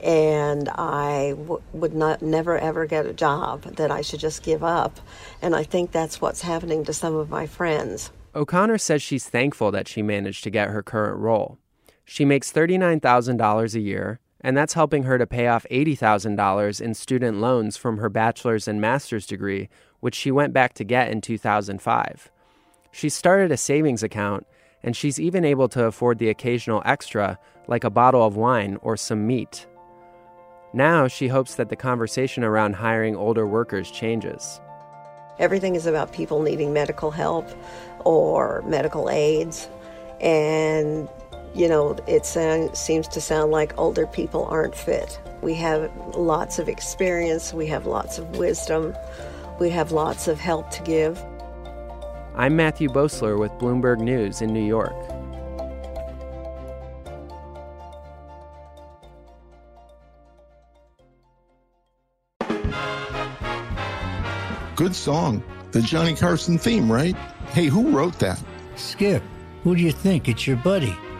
and 0.00 0.68
I 0.68 1.30
w- 1.36 1.60
would 1.72 1.94
not 1.94 2.22
never 2.22 2.58
ever 2.58 2.86
get 2.86 3.06
a 3.06 3.12
job, 3.12 3.62
that 3.62 3.90
I 3.90 4.00
should 4.00 4.20
just 4.20 4.44
give 4.44 4.62
up. 4.62 5.00
And 5.42 5.56
I 5.56 5.64
think 5.64 5.90
that's 5.90 6.20
what's 6.20 6.42
happening 6.42 6.84
to 6.84 6.92
some 6.92 7.16
of 7.16 7.28
my 7.28 7.48
friends. 7.48 8.12
O'Connor 8.36 8.78
says 8.78 9.02
she's 9.02 9.28
thankful 9.28 9.72
that 9.72 9.88
she 9.88 10.00
managed 10.00 10.44
to 10.44 10.50
get 10.50 10.70
her 10.70 10.82
current 10.84 11.18
role. 11.18 11.58
She 12.04 12.24
makes 12.24 12.52
$39,000 12.52 13.74
a 13.74 13.80
year, 13.80 14.20
and 14.44 14.54
that's 14.54 14.74
helping 14.74 15.04
her 15.04 15.16
to 15.16 15.26
pay 15.26 15.46
off 15.46 15.64
$80,000 15.70 16.80
in 16.80 16.92
student 16.92 17.40
loans 17.40 17.78
from 17.78 17.96
her 17.96 18.10
bachelor's 18.10 18.68
and 18.68 18.78
master's 18.78 19.26
degree, 19.26 19.70
which 20.00 20.14
she 20.14 20.30
went 20.30 20.52
back 20.52 20.74
to 20.74 20.84
get 20.84 21.10
in 21.10 21.22
2005. 21.22 22.30
She 22.92 23.08
started 23.08 23.50
a 23.50 23.56
savings 23.56 24.02
account, 24.02 24.46
and 24.82 24.94
she's 24.94 25.18
even 25.18 25.46
able 25.46 25.70
to 25.70 25.86
afford 25.86 26.18
the 26.18 26.28
occasional 26.28 26.82
extra, 26.84 27.38
like 27.68 27.84
a 27.84 27.90
bottle 27.90 28.24
of 28.24 28.36
wine 28.36 28.76
or 28.82 28.98
some 28.98 29.26
meat. 29.26 29.66
Now 30.74 31.08
she 31.08 31.28
hopes 31.28 31.54
that 31.54 31.70
the 31.70 31.76
conversation 31.76 32.44
around 32.44 32.74
hiring 32.74 33.16
older 33.16 33.46
workers 33.46 33.90
changes. 33.90 34.60
Everything 35.38 35.74
is 35.74 35.86
about 35.86 36.12
people 36.12 36.42
needing 36.42 36.74
medical 36.74 37.10
help 37.10 37.48
or 38.04 38.62
medical 38.66 39.08
aids, 39.08 39.70
and 40.20 41.08
you 41.54 41.68
know, 41.68 41.96
it 42.08 42.26
sound, 42.26 42.76
seems 42.76 43.06
to 43.08 43.20
sound 43.20 43.52
like 43.52 43.78
older 43.78 44.06
people 44.06 44.44
aren't 44.46 44.74
fit. 44.74 45.20
We 45.40 45.54
have 45.54 45.90
lots 46.16 46.58
of 46.58 46.68
experience, 46.68 47.54
we 47.54 47.66
have 47.68 47.86
lots 47.86 48.18
of 48.18 48.36
wisdom, 48.36 48.94
we 49.60 49.70
have 49.70 49.92
lots 49.92 50.26
of 50.26 50.40
help 50.40 50.70
to 50.70 50.82
give. 50.82 51.24
I'm 52.34 52.56
Matthew 52.56 52.88
Boesler 52.88 53.38
with 53.38 53.52
Bloomberg 53.52 54.00
News 54.00 54.42
in 54.42 54.52
New 54.52 54.64
York. 54.64 54.94
Good 64.74 64.96
song. 64.96 65.44
The 65.70 65.82
Johnny 65.82 66.16
Carson 66.16 66.58
theme, 66.58 66.90
right? 66.90 67.14
Hey, 67.52 67.66
who 67.66 67.90
wrote 67.90 68.18
that? 68.18 68.42
Skip. 68.74 69.22
Who 69.62 69.76
do 69.76 69.82
you 69.82 69.92
think? 69.92 70.28
It's 70.28 70.48
your 70.48 70.56
buddy. 70.56 70.96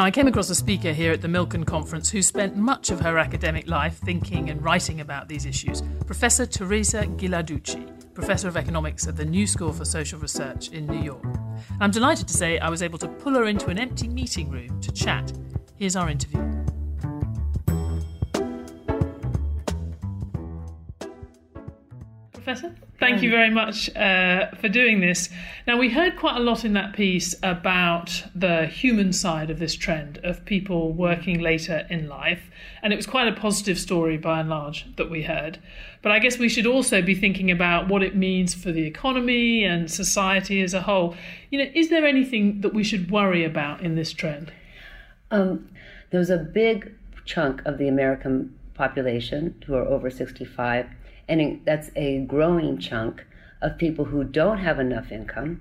Now, 0.00 0.06
I 0.06 0.10
came 0.10 0.28
across 0.28 0.48
a 0.48 0.54
speaker 0.54 0.94
here 0.94 1.12
at 1.12 1.20
the 1.20 1.28
Milken 1.28 1.66
Conference 1.66 2.08
who 2.08 2.22
spent 2.22 2.56
much 2.56 2.88
of 2.88 3.00
her 3.00 3.18
academic 3.18 3.68
life 3.68 3.98
thinking 3.98 4.48
and 4.48 4.64
writing 4.64 5.02
about 5.02 5.28
these 5.28 5.44
issues 5.44 5.82
Professor 6.06 6.46
Teresa 6.46 7.04
Ghilarducci, 7.04 8.14
Professor 8.14 8.48
of 8.48 8.56
Economics 8.56 9.06
at 9.06 9.18
the 9.18 9.26
New 9.26 9.46
School 9.46 9.74
for 9.74 9.84
Social 9.84 10.18
Research 10.18 10.70
in 10.70 10.86
New 10.86 11.02
York. 11.02 11.22
I'm 11.80 11.90
delighted 11.90 12.26
to 12.28 12.32
say 12.32 12.58
I 12.58 12.70
was 12.70 12.82
able 12.82 12.98
to 12.98 13.08
pull 13.08 13.34
her 13.34 13.44
into 13.44 13.66
an 13.66 13.78
empty 13.78 14.08
meeting 14.08 14.48
room 14.48 14.80
to 14.80 14.90
chat. 14.90 15.34
Here's 15.76 15.96
our 15.96 16.08
interview. 16.08 16.59
Professor, 22.50 22.74
thank 22.98 23.22
you 23.22 23.30
very 23.30 23.48
much 23.48 23.94
uh, 23.94 24.50
for 24.56 24.68
doing 24.68 24.98
this. 25.00 25.28
Now, 25.68 25.78
we 25.78 25.88
heard 25.88 26.16
quite 26.16 26.36
a 26.36 26.40
lot 26.40 26.64
in 26.64 26.72
that 26.72 26.94
piece 26.94 27.32
about 27.44 28.24
the 28.34 28.66
human 28.66 29.12
side 29.12 29.50
of 29.50 29.60
this 29.60 29.76
trend 29.76 30.18
of 30.24 30.44
people 30.44 30.92
working 30.92 31.38
later 31.38 31.86
in 31.88 32.08
life, 32.08 32.50
and 32.82 32.92
it 32.92 32.96
was 32.96 33.06
quite 33.06 33.28
a 33.28 33.32
positive 33.32 33.78
story 33.78 34.16
by 34.16 34.40
and 34.40 34.50
large 34.50 34.84
that 34.96 35.08
we 35.08 35.22
heard. 35.22 35.60
But 36.02 36.10
I 36.10 36.18
guess 36.18 36.38
we 36.38 36.48
should 36.48 36.66
also 36.66 37.00
be 37.00 37.14
thinking 37.14 37.52
about 37.52 37.86
what 37.86 38.02
it 38.02 38.16
means 38.16 38.52
for 38.52 38.72
the 38.72 38.84
economy 38.84 39.62
and 39.62 39.88
society 39.88 40.60
as 40.60 40.74
a 40.74 40.82
whole. 40.82 41.14
You 41.50 41.60
know, 41.60 41.70
is 41.72 41.88
there 41.88 42.04
anything 42.04 42.62
that 42.62 42.74
we 42.74 42.82
should 42.82 43.12
worry 43.12 43.44
about 43.44 43.80
in 43.80 43.94
this 43.94 44.12
trend? 44.12 44.52
Um, 45.30 45.68
there's 46.10 46.30
a 46.30 46.38
big 46.38 46.96
chunk 47.24 47.64
of 47.64 47.78
the 47.78 47.86
American 47.86 48.58
population 48.74 49.54
who 49.66 49.76
are 49.76 49.86
over 49.86 50.10
65 50.10 50.88
and 51.30 51.60
that's 51.64 51.90
a 51.94 52.18
growing 52.26 52.76
chunk 52.76 53.24
of 53.62 53.78
people 53.78 54.06
who 54.06 54.24
don't 54.24 54.58
have 54.58 54.80
enough 54.80 55.12
income 55.12 55.60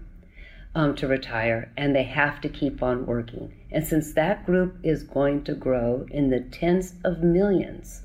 um, 0.74 0.96
to 0.96 1.08
retire 1.08 1.72
and 1.78 1.96
they 1.96 2.04
have 2.04 2.42
to 2.42 2.50
keep 2.50 2.82
on 2.82 3.06
working. 3.06 3.54
And 3.72 3.86
since 3.86 4.14
that 4.14 4.48
group 4.48 4.78
is 4.82 5.04
going 5.04 5.44
to 5.44 5.54
grow 5.54 6.08
in 6.10 6.32
the 6.32 6.40
tens 6.40 6.96
of 7.06 7.22
millions, 7.22 8.02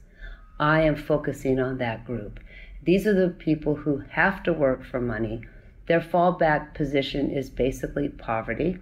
I 0.61 0.83
am 0.83 0.95
focusing 0.95 1.59
on 1.59 1.79
that 1.79 2.05
group. 2.05 2.39
These 2.83 3.07
are 3.07 3.15
the 3.15 3.31
people 3.31 3.77
who 3.77 4.03
have 4.11 4.43
to 4.43 4.53
work 4.53 4.85
for 4.85 5.01
money. 5.01 5.41
Their 5.87 6.01
fallback 6.01 6.75
position 6.75 7.31
is 7.31 7.49
basically 7.49 8.11
poverty, 8.11 8.79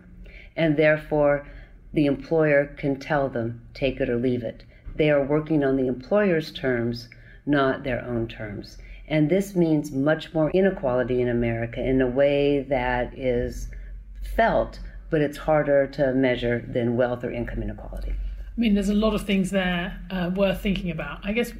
and 0.57 0.77
therefore 0.77 1.47
the 1.93 2.07
employer 2.07 2.67
can 2.67 2.99
tell 2.99 3.29
them 3.29 3.63
take 3.75 4.01
it 4.01 4.11
or 4.11 4.17
leave 4.17 4.43
it. 4.43 4.65
They 4.97 5.09
are 5.11 5.25
working 5.25 5.63
on 5.63 5.77
the 5.77 5.87
employer's 5.87 6.51
terms 6.51 7.09
not 7.47 7.85
their 7.85 8.05
own 8.05 8.29
terms. 8.29 8.79
And 9.09 9.29
this 9.29 9.55
means 9.55 9.93
much 9.93 10.33
more 10.33 10.51
inequality 10.51 11.21
in 11.21 11.29
America 11.29 11.81
in 11.81 12.01
a 12.01 12.07
way 12.07 12.63
that 12.69 13.17
is 13.19 13.69
felt, 14.37 14.79
but 15.11 15.21
it's 15.21 15.37
harder 15.37 15.87
to 15.89 16.13
measure 16.13 16.65
than 16.67 16.97
wealth 16.97 17.25
or 17.25 17.31
income 17.31 17.63
inequality. 17.63 18.13
I 18.13 18.61
mean, 18.61 18.75
there's 18.75 18.89
a 18.89 18.95
lot 18.95 19.15
of 19.15 19.27
things 19.27 19.51
there 19.51 20.01
uh, 20.11 20.31
worth 20.35 20.61
thinking 20.61 20.91
about. 20.91 21.21
I 21.25 21.33
guess 21.33 21.53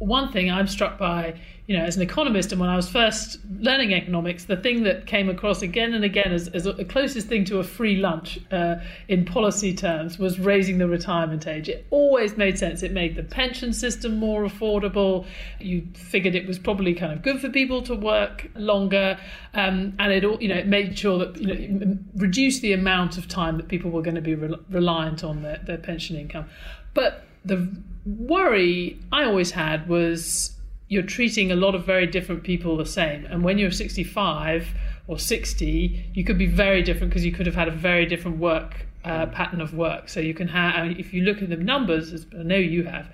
one 0.00 0.32
thing 0.32 0.50
I'm 0.50 0.66
struck 0.66 0.98
by, 0.98 1.38
you 1.66 1.76
know, 1.76 1.84
as 1.84 1.94
an 1.94 2.00
economist, 2.00 2.52
and 2.52 2.60
when 2.60 2.70
I 2.70 2.74
was 2.74 2.88
first 2.88 3.38
learning 3.58 3.92
economics, 3.92 4.46
the 4.46 4.56
thing 4.56 4.82
that 4.84 5.06
came 5.06 5.28
across 5.28 5.60
again 5.60 5.92
and 5.92 6.04
again 6.04 6.32
as, 6.32 6.48
as 6.48 6.64
the 6.64 6.86
closest 6.86 7.28
thing 7.28 7.44
to 7.44 7.58
a 7.58 7.64
free 7.64 7.96
lunch 7.96 8.40
uh, 8.50 8.76
in 9.08 9.26
policy 9.26 9.74
terms 9.74 10.18
was 10.18 10.40
raising 10.40 10.78
the 10.78 10.88
retirement 10.88 11.46
age. 11.46 11.68
It 11.68 11.86
always 11.90 12.38
made 12.38 12.58
sense. 12.58 12.82
It 12.82 12.92
made 12.92 13.14
the 13.14 13.22
pension 13.22 13.74
system 13.74 14.16
more 14.16 14.44
affordable. 14.44 15.26
You 15.58 15.86
figured 15.92 16.34
it 16.34 16.46
was 16.46 16.58
probably 16.58 16.94
kind 16.94 17.12
of 17.12 17.20
good 17.20 17.38
for 17.38 17.50
people 17.50 17.82
to 17.82 17.94
work 17.94 18.50
longer, 18.54 19.18
um, 19.52 19.92
and 19.98 20.12
it 20.12 20.24
all, 20.24 20.42
you 20.42 20.48
know 20.48 20.56
it 20.56 20.66
made 20.66 20.98
sure 20.98 21.18
that 21.18 21.36
you 21.36 21.46
know 21.46 21.98
reduced 22.16 22.62
the 22.62 22.72
amount 22.72 23.18
of 23.18 23.28
time 23.28 23.58
that 23.58 23.68
people 23.68 23.90
were 23.90 24.02
going 24.02 24.16
to 24.16 24.22
be 24.22 24.34
re- 24.34 24.56
reliant 24.70 25.22
on 25.22 25.42
their, 25.42 25.58
their 25.58 25.78
pension 25.78 26.16
income. 26.16 26.46
But 26.94 27.26
the 27.44 27.68
worry 28.04 28.98
I 29.12 29.24
always 29.24 29.52
had 29.52 29.88
was 29.88 30.56
you're 30.88 31.02
treating 31.02 31.52
a 31.52 31.56
lot 31.56 31.74
of 31.74 31.86
very 31.86 32.06
different 32.06 32.42
people 32.42 32.76
the 32.76 32.84
same. 32.84 33.24
And 33.26 33.44
when 33.44 33.58
you're 33.58 33.70
65 33.70 34.68
or 35.06 35.18
60, 35.18 36.10
you 36.12 36.24
could 36.24 36.36
be 36.36 36.46
very 36.46 36.82
different 36.82 37.10
because 37.10 37.24
you 37.24 37.32
could 37.32 37.46
have 37.46 37.54
had 37.54 37.68
a 37.68 37.72
very 37.72 38.06
different 38.06 38.38
work 38.38 38.86
uh, 39.04 39.26
pattern 39.26 39.60
of 39.60 39.72
work. 39.72 40.08
So 40.08 40.18
you 40.18 40.34
can 40.34 40.48
have, 40.48 40.98
if 40.98 41.14
you 41.14 41.22
look 41.22 41.42
at 41.42 41.48
the 41.48 41.56
numbers, 41.56 42.12
as 42.12 42.26
I 42.36 42.42
know 42.42 42.56
you 42.56 42.84
have, 42.84 43.08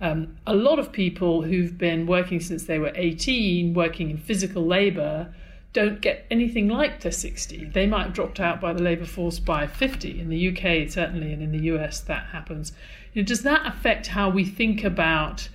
um, 0.00 0.36
a 0.46 0.54
lot 0.54 0.78
of 0.78 0.90
people 0.90 1.42
who've 1.42 1.76
been 1.76 2.06
working 2.06 2.40
since 2.40 2.64
they 2.64 2.78
were 2.78 2.92
18, 2.94 3.74
working 3.74 4.10
in 4.10 4.16
physical 4.16 4.64
labour, 4.64 5.34
don't 5.72 6.00
get 6.00 6.24
anything 6.30 6.68
like 6.68 7.00
to 7.00 7.12
60. 7.12 7.66
They 7.66 7.86
might 7.86 8.04
have 8.04 8.12
dropped 8.14 8.40
out 8.40 8.60
by 8.60 8.72
the 8.72 8.82
labour 8.82 9.04
force 9.04 9.38
by 9.38 9.66
50. 9.66 10.18
In 10.20 10.30
the 10.30 10.48
UK, 10.48 10.90
certainly, 10.90 11.32
and 11.32 11.42
in 11.42 11.52
the 11.52 11.64
US, 11.74 12.00
that 12.00 12.26
happens. 12.26 12.72
You 13.12 13.22
know, 13.22 13.26
does 13.26 13.42
that 13.42 13.66
affect 13.66 14.08
how 14.08 14.30
we 14.30 14.44
think 14.44 14.84
about 14.84 15.48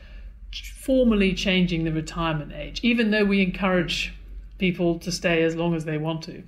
formally 0.52 1.34
changing 1.34 1.84
the 1.84 1.92
retirement 1.92 2.52
age, 2.54 2.80
even 2.84 3.12
though 3.12 3.26
we 3.26 3.42
encourage 3.42 4.14
people 4.58 5.00
to 5.00 5.12
stay 5.12 5.44
as 5.44 5.56
long 5.56 5.76
as 5.76 5.86
they 5.86 5.98
want 5.98 6.24
to? 6.24 6.44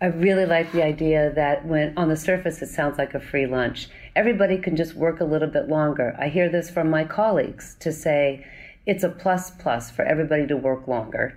I 0.00 0.06
really 0.06 0.46
like 0.46 0.70
the 0.70 0.84
idea 0.84 1.32
that 1.34 1.66
when 1.66 1.92
on 1.98 2.08
the 2.08 2.16
surface 2.16 2.62
it 2.62 2.68
sounds 2.68 2.98
like 2.98 3.14
a 3.14 3.20
free 3.20 3.46
lunch, 3.46 3.88
everybody 4.14 4.56
can 4.58 4.76
just 4.76 4.94
work 4.94 5.20
a 5.20 5.24
little 5.24 5.48
bit 5.48 5.68
longer. 5.68 6.16
I 6.18 6.28
hear 6.28 6.48
this 6.48 6.70
from 6.70 6.88
my 6.88 7.02
colleagues 7.02 7.76
to 7.80 7.92
say 7.92 8.46
it's 8.86 9.02
a 9.02 9.08
plus 9.08 9.50
plus 9.50 9.90
for 9.90 10.04
everybody 10.04 10.46
to 10.46 10.56
work 10.56 10.86
longer. 10.86 11.36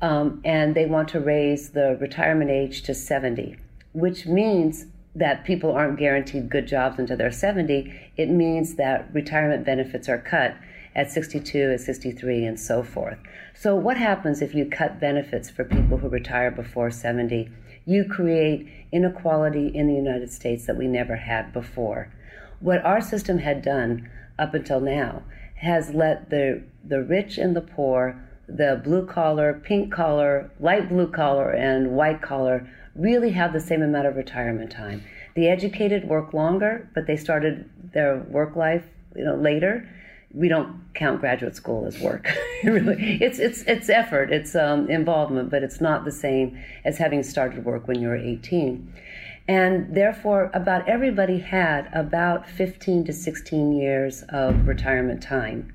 Um, 0.00 0.40
and 0.46 0.74
they 0.74 0.86
want 0.86 1.08
to 1.10 1.20
raise 1.20 1.70
the 1.70 1.98
retirement 2.00 2.50
age 2.50 2.82
to 2.84 2.94
70, 2.94 3.56
which 3.92 4.24
means 4.24 4.86
that 5.14 5.44
people 5.44 5.72
aren't 5.72 5.98
guaranteed 5.98 6.48
good 6.48 6.66
jobs 6.66 6.98
until 6.98 7.16
they're 7.16 7.32
70. 7.32 7.92
It 8.16 8.28
means 8.28 8.76
that 8.76 9.12
retirement 9.12 9.64
benefits 9.64 10.08
are 10.08 10.18
cut 10.18 10.56
at 10.94 11.10
62, 11.10 11.72
at 11.72 11.80
63, 11.80 12.44
and 12.44 12.58
so 12.58 12.82
forth. 12.82 13.18
So, 13.54 13.74
what 13.74 13.96
happens 13.96 14.42
if 14.42 14.54
you 14.54 14.66
cut 14.66 15.00
benefits 15.00 15.50
for 15.50 15.64
people 15.64 15.98
who 15.98 16.08
retire 16.08 16.50
before 16.50 16.90
70? 16.90 17.50
You 17.86 18.04
create 18.04 18.68
inequality 18.92 19.68
in 19.68 19.86
the 19.86 19.94
United 19.94 20.30
States 20.30 20.66
that 20.66 20.76
we 20.76 20.86
never 20.86 21.16
had 21.16 21.52
before. 21.52 22.12
What 22.60 22.84
our 22.84 23.00
system 23.00 23.38
had 23.38 23.62
done 23.62 24.08
up 24.38 24.54
until 24.54 24.80
now 24.80 25.22
has 25.56 25.90
let 25.90 26.30
the, 26.30 26.62
the 26.84 27.02
rich 27.02 27.38
and 27.38 27.54
the 27.54 27.60
poor, 27.60 28.20
the 28.48 28.80
blue 28.82 29.06
collar, 29.06 29.60
pink 29.64 29.92
collar, 29.92 30.50
light 30.58 30.88
blue 30.88 31.10
collar, 31.10 31.50
and 31.50 31.92
white 31.92 32.22
collar 32.22 32.68
really 32.94 33.30
have 33.30 33.52
the 33.52 33.60
same 33.60 33.82
amount 33.82 34.06
of 34.06 34.16
retirement 34.16 34.70
time. 34.70 35.02
The 35.34 35.48
educated 35.48 36.08
work 36.08 36.32
longer, 36.32 36.88
but 36.94 37.06
they 37.06 37.16
started 37.16 37.68
their 37.92 38.18
work 38.18 38.56
life 38.56 38.84
you 39.16 39.24
know, 39.24 39.36
later 39.36 39.88
we 40.32 40.48
don't 40.48 40.80
count 40.94 41.20
graduate 41.20 41.56
school 41.56 41.86
as 41.86 41.98
work. 42.00 42.28
really, 42.64 43.18
it's 43.20 43.38
it's 43.38 43.62
it's 43.62 43.88
effort, 43.88 44.32
it's 44.32 44.54
um, 44.54 44.88
involvement, 44.88 45.50
but 45.50 45.62
it's 45.62 45.80
not 45.80 46.04
the 46.04 46.12
same 46.12 46.58
as 46.84 46.98
having 46.98 47.22
started 47.22 47.64
work 47.64 47.88
when 47.88 48.00
you 48.00 48.08
were 48.08 48.16
18. 48.16 48.92
And 49.48 49.94
therefore, 49.96 50.50
about 50.54 50.88
everybody 50.88 51.40
had 51.40 51.90
about 51.92 52.48
15 52.48 53.04
to 53.06 53.12
16 53.12 53.72
years 53.72 54.22
of 54.28 54.68
retirement 54.68 55.22
time. 55.22 55.72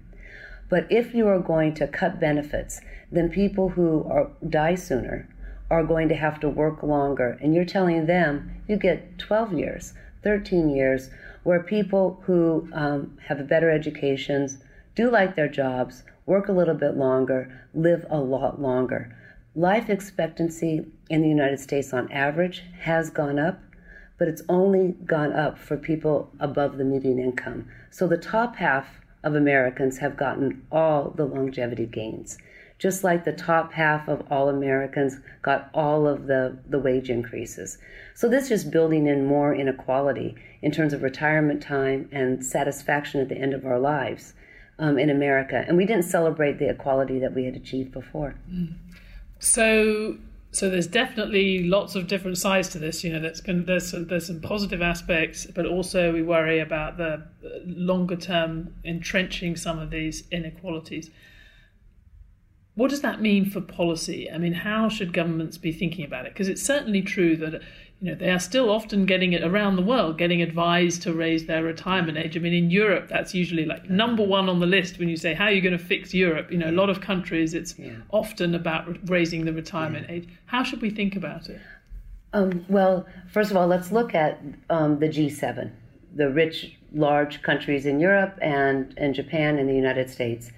But 0.69 0.87
if 0.89 1.13
you 1.13 1.27
are 1.27 1.39
going 1.39 1.73
to 1.75 1.87
cut 1.87 2.19
benefits, 2.19 2.79
then 3.11 3.29
people 3.29 3.69
who 3.69 4.05
are, 4.09 4.31
die 4.47 4.75
sooner 4.75 5.27
are 5.69 5.83
going 5.83 6.09
to 6.09 6.15
have 6.15 6.39
to 6.39 6.49
work 6.49 6.83
longer. 6.83 7.37
And 7.41 7.53
you're 7.53 7.65
telling 7.65 8.05
them 8.05 8.61
you 8.67 8.77
get 8.77 9.17
12 9.17 9.53
years, 9.53 9.93
13 10.23 10.69
years 10.69 11.09
where 11.43 11.61
people 11.61 12.21
who 12.25 12.67
um, 12.73 13.17
have 13.27 13.47
better 13.47 13.69
educations, 13.69 14.57
do 14.95 15.11
like 15.11 15.35
their 15.35 15.47
jobs, 15.47 16.03
work 16.25 16.47
a 16.47 16.51
little 16.51 16.73
bit 16.73 16.95
longer, 16.95 17.61
live 17.73 18.05
a 18.09 18.17
lot 18.17 18.59
longer. 18.59 19.15
Life 19.55 19.89
expectancy 19.89 20.85
in 21.09 21.21
the 21.21 21.29
United 21.29 21.59
States 21.59 21.93
on 21.93 22.11
average 22.11 22.63
has 22.81 23.09
gone 23.09 23.37
up, 23.37 23.59
but 24.17 24.27
it's 24.27 24.41
only 24.49 24.95
gone 25.05 25.33
up 25.33 25.57
for 25.57 25.77
people 25.77 26.31
above 26.39 26.77
the 26.77 26.83
median 26.83 27.19
income. 27.19 27.67
So 27.91 28.07
the 28.07 28.17
top 28.17 28.55
half 28.55 29.01
of 29.23 29.35
Americans 29.35 29.99
have 29.99 30.17
gotten 30.17 30.65
all 30.71 31.11
the 31.11 31.25
longevity 31.25 31.85
gains 31.85 32.37
just 32.77 33.03
like 33.03 33.23
the 33.23 33.31
top 33.31 33.71
half 33.73 34.07
of 34.07 34.23
all 34.29 34.49
Americans 34.49 35.17
got 35.41 35.69
all 35.73 36.07
of 36.07 36.27
the, 36.27 36.57
the 36.67 36.79
wage 36.79 37.09
increases. 37.09 37.77
So 38.13 38.27
this 38.27 38.51
is 38.51 38.63
building 38.63 39.07
in 39.07 39.25
more 39.25 39.55
inequality 39.55 40.35
in 40.61 40.71
terms 40.71 40.93
of 40.93 41.01
retirement 41.01 41.63
time 41.63 42.09
and 42.11 42.45
satisfaction 42.45 43.21
at 43.21 43.29
the 43.29 43.37
end 43.37 43.53
of 43.53 43.65
our 43.65 43.79
lives 43.79 44.33
um, 44.77 44.97
in 44.97 45.09
America. 45.09 45.63
And 45.67 45.77
we 45.77 45.85
didn't 45.85 46.03
celebrate 46.03 46.59
the 46.59 46.69
equality 46.69 47.19
that 47.19 47.33
we 47.33 47.45
had 47.45 47.55
achieved 47.55 47.91
before. 47.91 48.35
So 49.39 50.17
so 50.55 50.69
there's 50.69 50.87
definitely 50.87 51.67
lots 51.67 51.95
of 51.95 52.07
different 52.07 52.37
sides 52.37 52.69
to 52.69 52.79
this. 52.79 53.03
You 53.03 53.11
know, 53.11 53.19
that's 53.19 53.41
there's 53.41 53.89
some, 53.91 54.07
there's 54.07 54.27
some 54.27 54.39
positive 54.39 54.81
aspects, 54.81 55.45
but 55.53 55.65
also 55.65 56.13
we 56.13 56.21
worry 56.21 56.59
about 56.59 56.95
the 56.95 57.23
longer 57.65 58.15
term 58.15 58.73
entrenching 58.85 59.57
some 59.57 59.79
of 59.79 59.89
these 59.89 60.23
inequalities. 60.31 61.11
What 62.75 62.89
does 62.89 63.01
that 63.01 63.21
mean 63.21 63.49
for 63.49 63.61
policy? 63.61 64.29
I 64.29 64.37
mean, 64.37 64.53
how 64.53 64.89
should 64.89 65.13
governments 65.13 65.57
be 65.57 65.71
thinking 65.71 66.05
about 66.05 66.25
it? 66.25 66.33
Because 66.33 66.49
it's 66.49 66.61
certainly 66.61 67.01
true 67.01 67.37
that 67.37 67.61
you 68.01 68.11
know 68.11 68.15
they 68.15 68.29
are 68.29 68.39
still 68.39 68.69
often 68.69 69.05
getting 69.05 69.31
it 69.31 69.43
around 69.43 69.77
the 69.77 69.81
world, 69.81 70.17
getting 70.17 70.41
advised 70.41 71.01
to 71.03 71.13
raise 71.13 71.45
their 71.45 71.63
retirement 71.63 72.17
age. 72.17 72.35
I 72.35 72.41
mean, 72.41 72.53
in 72.53 72.69
Europe, 72.69 73.07
that's 73.07 73.33
usually 73.33 73.65
like 73.65 73.89
number 73.89 74.23
one 74.23 74.49
on 74.49 74.59
the 74.59 74.65
list 74.65 74.99
when 74.99 75.07
you 75.07 75.15
say 75.15 75.33
how 75.33 75.45
are 75.45 75.51
you 75.51 75.61
going 75.61 75.77
to 75.77 75.83
fix 75.83 76.13
Europe. 76.13 76.51
You 76.51 76.57
know, 76.57 76.69
a 76.69 76.71
lot 76.71 76.89
of 76.89 76.99
countries, 76.99 77.53
it's 77.53 77.79
yeah. 77.79 77.93
often 78.11 78.53
about 78.53 79.09
raising 79.09 79.45
the 79.45 79.53
retirement 79.53 80.07
yeah. 80.09 80.15
age. 80.15 80.29
How 80.47 80.63
should 80.63 80.81
we 80.81 80.89
think 80.89 81.15
about 81.15 81.49
it? 81.49 81.61
Um, 82.33 82.65
well, 82.67 83.05
first 83.31 83.51
of 83.51 83.55
all, 83.55 83.67
let's 83.67 83.93
look 83.93 84.13
at 84.13 84.41
um, 84.69 84.99
the 84.99 85.07
G7, 85.07 85.71
the 86.13 86.29
rich, 86.29 86.77
large 86.91 87.41
countries 87.41 87.85
in 87.85 88.01
Europe 88.01 88.37
and, 88.41 88.93
and 88.97 89.15
Japan 89.15 89.57
and 89.57 89.69
the 89.69 89.73
United 89.73 90.09
States. 90.09 90.51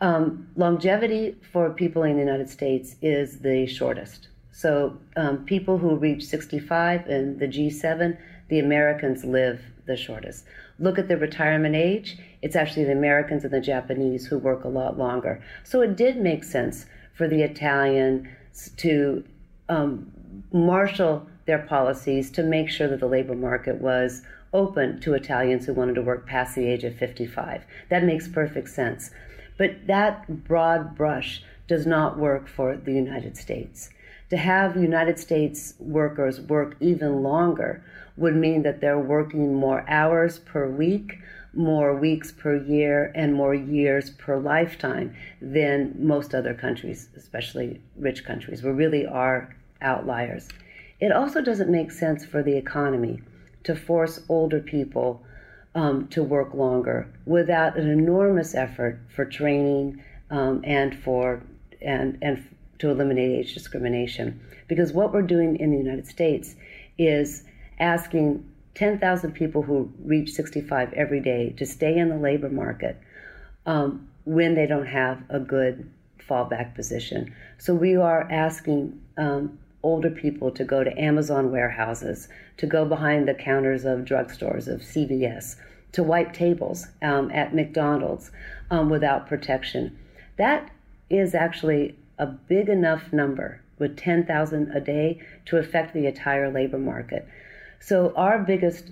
Um, 0.00 0.48
longevity 0.56 1.36
for 1.52 1.70
people 1.70 2.02
in 2.02 2.14
the 2.14 2.20
United 2.20 2.50
States 2.50 2.96
is 3.00 3.40
the 3.40 3.66
shortest. 3.66 4.28
So, 4.52 4.98
um, 5.16 5.44
people 5.44 5.78
who 5.78 5.96
reach 5.96 6.24
65 6.24 7.08
in 7.08 7.38
the 7.38 7.46
G7, 7.46 8.16
the 8.48 8.58
Americans 8.58 9.24
live 9.24 9.60
the 9.86 9.96
shortest. 9.96 10.44
Look 10.78 10.98
at 10.98 11.08
the 11.08 11.16
retirement 11.16 11.74
age, 11.74 12.18
it's 12.42 12.56
actually 12.56 12.84
the 12.84 12.92
Americans 12.92 13.44
and 13.44 13.52
the 13.52 13.60
Japanese 13.60 14.26
who 14.26 14.38
work 14.38 14.64
a 14.64 14.68
lot 14.68 14.98
longer. 14.98 15.42
So, 15.64 15.80
it 15.80 15.96
did 15.96 16.18
make 16.18 16.44
sense 16.44 16.86
for 17.14 17.28
the 17.28 17.42
Italians 17.42 18.26
to 18.78 19.24
um, 19.68 20.12
marshal 20.52 21.26
their 21.46 21.58
policies 21.58 22.30
to 22.32 22.42
make 22.42 22.68
sure 22.68 22.88
that 22.88 23.00
the 23.00 23.06
labor 23.06 23.34
market 23.34 23.80
was 23.80 24.22
open 24.52 25.00
to 25.00 25.14
Italians 25.14 25.66
who 25.66 25.74
wanted 25.74 25.94
to 25.94 26.02
work 26.02 26.26
past 26.26 26.54
the 26.54 26.66
age 26.66 26.84
of 26.84 26.94
55. 26.96 27.64
That 27.88 28.04
makes 28.04 28.28
perfect 28.28 28.68
sense. 28.68 29.10
But 29.56 29.86
that 29.86 30.44
broad 30.44 30.94
brush 30.94 31.42
does 31.66 31.86
not 31.86 32.18
work 32.18 32.48
for 32.48 32.76
the 32.76 32.92
United 32.92 33.36
States. 33.36 33.90
To 34.30 34.36
have 34.36 34.76
United 34.76 35.18
States 35.18 35.74
workers 35.78 36.40
work 36.40 36.76
even 36.80 37.22
longer 37.22 37.82
would 38.16 38.34
mean 38.34 38.62
that 38.62 38.80
they're 38.80 38.98
working 38.98 39.54
more 39.54 39.84
hours 39.88 40.38
per 40.40 40.68
week, 40.68 41.18
more 41.54 41.94
weeks 41.94 42.32
per 42.32 42.56
year, 42.56 43.12
and 43.14 43.34
more 43.34 43.54
years 43.54 44.10
per 44.10 44.36
lifetime 44.36 45.14
than 45.40 45.94
most 45.98 46.34
other 46.34 46.54
countries, 46.54 47.08
especially 47.16 47.80
rich 47.96 48.24
countries. 48.24 48.62
We 48.62 48.70
really 48.70 49.06
are 49.06 49.54
outliers. 49.80 50.48
It 51.00 51.12
also 51.12 51.40
doesn't 51.40 51.70
make 51.70 51.90
sense 51.92 52.24
for 52.24 52.42
the 52.42 52.56
economy 52.56 53.22
to 53.64 53.76
force 53.76 54.20
older 54.28 54.60
people 54.60 55.22
um, 55.76 56.08
to 56.08 56.22
work 56.22 56.54
longer 56.54 57.06
without 57.26 57.76
an 57.76 57.88
enormous 57.88 58.54
effort 58.54 58.98
for 59.14 59.26
training 59.26 60.02
um, 60.30 60.62
and 60.64 60.98
for 60.98 61.42
and 61.82 62.18
and 62.22 62.42
to 62.78 62.90
eliminate 62.90 63.30
age 63.30 63.54
discrimination. 63.54 64.40
Because 64.68 64.92
what 64.92 65.12
we're 65.12 65.22
doing 65.22 65.56
in 65.56 65.70
the 65.70 65.78
United 65.78 66.06
States 66.06 66.56
is 66.98 67.44
asking 67.78 68.44
10,000 68.74 69.32
people 69.32 69.62
who 69.62 69.90
reach 70.04 70.30
65 70.30 70.92
every 70.94 71.20
day 71.20 71.54
to 71.56 71.64
stay 71.64 71.96
in 71.96 72.08
the 72.08 72.16
labor 72.16 72.50
market 72.50 72.98
um, 73.64 74.08
when 74.24 74.54
they 74.54 74.66
don't 74.66 74.86
have 74.86 75.22
a 75.30 75.38
good 75.38 75.90
fallback 76.18 76.74
position. 76.74 77.34
So 77.58 77.74
we 77.74 77.96
are 77.96 78.28
asking 78.30 79.00
um, 79.16 79.58
older 79.86 80.10
people 80.10 80.50
to 80.50 80.64
go 80.64 80.82
to 80.82 81.00
Amazon 81.00 81.52
warehouses, 81.52 82.28
to 82.56 82.66
go 82.66 82.84
behind 82.84 83.28
the 83.28 83.34
counters 83.34 83.84
of 83.84 84.00
drugstores, 84.00 84.66
of 84.66 84.80
CVS, 84.80 85.54
to 85.92 86.02
wipe 86.02 86.32
tables 86.32 86.88
um, 87.02 87.30
at 87.30 87.54
McDonald's 87.54 88.32
um, 88.68 88.90
without 88.90 89.28
protection. 89.28 89.96
That 90.38 90.70
is 91.08 91.36
actually 91.36 91.96
a 92.18 92.26
big 92.26 92.68
enough 92.68 93.12
number 93.12 93.60
with 93.78 93.96
10,000 93.96 94.72
a 94.72 94.80
day 94.80 95.22
to 95.44 95.56
affect 95.58 95.94
the 95.94 96.06
entire 96.06 96.50
labor 96.50 96.78
market. 96.78 97.28
So 97.78 98.12
our 98.16 98.40
biggest 98.40 98.90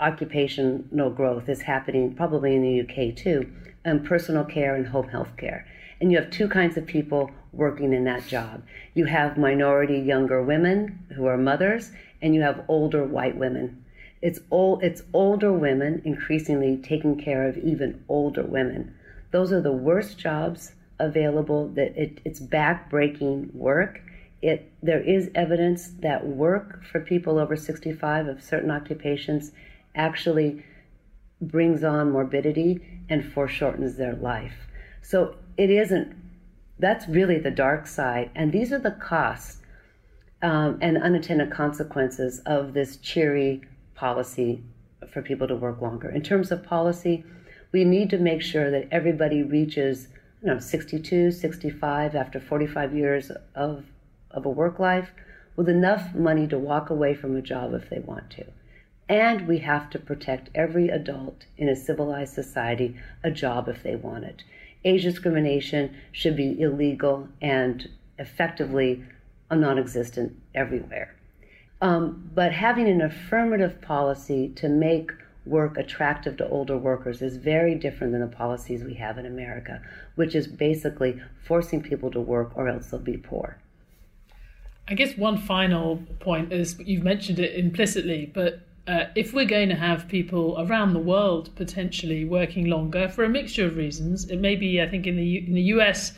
occupational 0.00 1.10
growth 1.10 1.48
is 1.48 1.62
happening 1.62 2.14
probably 2.14 2.56
in 2.56 2.62
the 2.62 2.80
UK 2.80 3.14
too, 3.14 3.48
and 3.84 4.04
personal 4.04 4.44
care 4.44 4.74
and 4.74 4.88
home 4.88 5.08
health 5.08 5.36
care. 5.36 5.64
And 6.00 6.12
you 6.12 6.18
have 6.18 6.30
two 6.30 6.48
kinds 6.48 6.76
of 6.76 6.86
people 6.86 7.30
working 7.52 7.92
in 7.92 8.04
that 8.04 8.26
job. 8.26 8.62
You 8.94 9.06
have 9.06 9.38
minority 9.38 9.98
younger 9.98 10.42
women 10.42 11.06
who 11.14 11.26
are 11.26 11.38
mothers, 11.38 11.90
and 12.20 12.34
you 12.34 12.42
have 12.42 12.64
older 12.68 13.04
white 13.04 13.36
women. 13.36 13.84
It's 14.22 14.40
old, 14.50 14.82
it's 14.82 15.02
older 15.12 15.52
women 15.52 16.02
increasingly 16.04 16.78
taking 16.78 17.18
care 17.18 17.48
of 17.48 17.56
even 17.58 18.04
older 18.08 18.42
women. 18.42 18.94
Those 19.30 19.52
are 19.52 19.60
the 19.60 19.72
worst 19.72 20.18
jobs 20.18 20.72
available. 20.98 21.68
That 21.68 21.96
it, 21.96 22.20
it's 22.24 22.40
back-breaking 22.40 23.50
work. 23.52 24.00
It 24.42 24.70
there 24.82 25.00
is 25.00 25.30
evidence 25.34 25.88
that 26.00 26.26
work 26.26 26.84
for 26.84 27.00
people 27.00 27.38
over 27.38 27.56
65 27.56 28.28
of 28.28 28.42
certain 28.42 28.70
occupations 28.70 29.52
actually 29.94 30.62
brings 31.40 31.84
on 31.84 32.10
morbidity 32.10 32.80
and 33.08 33.24
foreshortens 33.24 33.96
their 33.96 34.14
life. 34.14 34.54
So 35.02 35.36
it 35.56 35.70
isn't, 35.70 36.14
that's 36.78 37.08
really 37.08 37.38
the 37.38 37.50
dark 37.50 37.86
side. 37.86 38.30
And 38.34 38.52
these 38.52 38.72
are 38.72 38.78
the 38.78 38.90
costs 38.90 39.58
um, 40.42 40.78
and 40.80 41.02
unintended 41.02 41.50
consequences 41.50 42.40
of 42.40 42.74
this 42.74 42.96
cheery 42.98 43.62
policy 43.94 44.62
for 45.10 45.22
people 45.22 45.48
to 45.48 45.56
work 45.56 45.80
longer. 45.80 46.10
In 46.10 46.22
terms 46.22 46.50
of 46.50 46.62
policy, 46.62 47.24
we 47.72 47.84
need 47.84 48.10
to 48.10 48.18
make 48.18 48.42
sure 48.42 48.70
that 48.70 48.88
everybody 48.90 49.42
reaches 49.42 50.08
you 50.42 50.48
know 50.48 50.58
62 50.58 51.30
65 51.30 52.14
after 52.14 52.38
45 52.38 52.94
years 52.94 53.32
of, 53.54 53.84
of 54.30 54.44
a 54.44 54.50
work 54.50 54.78
life 54.78 55.10
with 55.56 55.68
enough 55.68 56.14
money 56.14 56.46
to 56.46 56.58
walk 56.58 56.90
away 56.90 57.14
from 57.14 57.34
a 57.34 57.42
job 57.42 57.72
if 57.72 57.88
they 57.88 57.98
want 57.98 58.30
to 58.30 58.44
and 59.08 59.46
we 59.46 59.58
have 59.58 59.88
to 59.90 59.98
protect 59.98 60.50
every 60.54 60.88
adult 60.88 61.46
in 61.56 61.68
a 61.68 61.76
civilized 61.76 62.34
society 62.34 62.96
a 63.22 63.30
job 63.30 63.68
if 63.68 63.82
they 63.82 63.94
want 63.94 64.24
it. 64.24 64.42
Age 64.86 65.02
discrimination 65.02 65.94
should 66.12 66.36
be 66.36 66.60
illegal 66.60 67.28
and 67.42 67.88
effectively 68.18 69.04
non 69.50 69.78
existent 69.78 70.34
everywhere. 70.54 71.14
Um, 71.82 72.30
but 72.34 72.52
having 72.52 72.88
an 72.88 73.02
affirmative 73.02 73.80
policy 73.80 74.48
to 74.56 74.68
make 74.68 75.10
work 75.44 75.76
attractive 75.76 76.36
to 76.36 76.48
older 76.48 76.76
workers 76.76 77.20
is 77.20 77.36
very 77.36 77.74
different 77.74 78.12
than 78.12 78.20
the 78.20 78.28
policies 78.28 78.82
we 78.82 78.94
have 78.94 79.18
in 79.18 79.26
America, 79.26 79.82
which 80.14 80.34
is 80.34 80.46
basically 80.46 81.20
forcing 81.44 81.82
people 81.82 82.10
to 82.12 82.20
work 82.20 82.52
or 82.54 82.68
else 82.68 82.86
they'll 82.88 83.00
be 83.00 83.16
poor. 83.16 83.58
I 84.88 84.94
guess 84.94 85.16
one 85.16 85.38
final 85.38 86.02
point 86.20 86.52
is 86.52 86.78
you've 86.78 87.02
mentioned 87.02 87.40
it 87.40 87.58
implicitly, 87.58 88.30
but 88.32 88.60
uh, 88.86 89.06
if 89.14 89.32
we're 89.32 89.44
going 89.44 89.68
to 89.68 89.74
have 89.74 90.06
people 90.08 90.56
around 90.58 90.94
the 90.94 91.00
world 91.00 91.54
potentially 91.56 92.24
working 92.24 92.66
longer 92.66 93.08
for 93.08 93.24
a 93.24 93.28
mixture 93.28 93.66
of 93.66 93.76
reasons, 93.76 94.30
it 94.30 94.38
may 94.38 94.54
be, 94.54 94.80
I 94.80 94.88
think, 94.88 95.06
in 95.06 95.16
the 95.16 95.24
U- 95.24 95.44
in 95.46 95.54
the 95.54 95.62
US, 95.62 96.12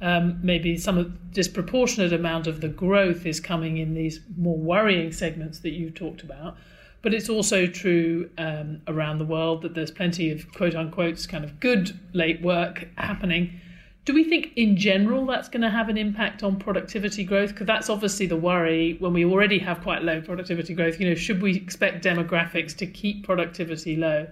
um, 0.00 0.38
maybe 0.42 0.76
some 0.76 1.18
disproportionate 1.32 2.12
amount 2.12 2.46
of 2.46 2.60
the 2.60 2.68
growth 2.68 3.26
is 3.26 3.40
coming 3.40 3.78
in 3.78 3.94
these 3.94 4.20
more 4.36 4.58
worrying 4.58 5.12
segments 5.12 5.60
that 5.60 5.70
you've 5.70 5.94
talked 5.94 6.22
about. 6.22 6.56
But 7.02 7.14
it's 7.14 7.28
also 7.28 7.66
true 7.66 8.30
um, 8.38 8.80
around 8.86 9.18
the 9.18 9.24
world 9.24 9.62
that 9.62 9.74
there's 9.74 9.90
plenty 9.90 10.30
of 10.30 10.50
quote 10.52 10.74
unquote 10.74 11.26
kind 11.28 11.44
of 11.44 11.58
good 11.60 11.98
late 12.12 12.40
work 12.42 12.88
happening. 12.96 13.60
Do 14.04 14.12
we 14.12 14.24
think 14.24 14.52
in 14.56 14.76
general 14.76 15.24
that's 15.24 15.48
going 15.48 15.62
to 15.62 15.70
have 15.70 15.88
an 15.88 15.96
impact 15.96 16.42
on 16.42 16.56
productivity 16.56 17.24
growth? 17.24 17.50
Because 17.50 17.66
that's 17.66 17.88
obviously 17.88 18.26
the 18.26 18.36
worry 18.36 18.96
when 18.98 19.14
we 19.14 19.24
already 19.24 19.58
have 19.60 19.80
quite 19.80 20.02
low 20.02 20.20
productivity 20.20 20.74
growth. 20.74 21.00
You 21.00 21.08
know, 21.08 21.14
should 21.14 21.40
we 21.40 21.56
expect 21.56 22.04
demographics 22.04 22.76
to 22.76 22.86
keep 22.86 23.24
productivity 23.24 23.96
low? 23.96 24.26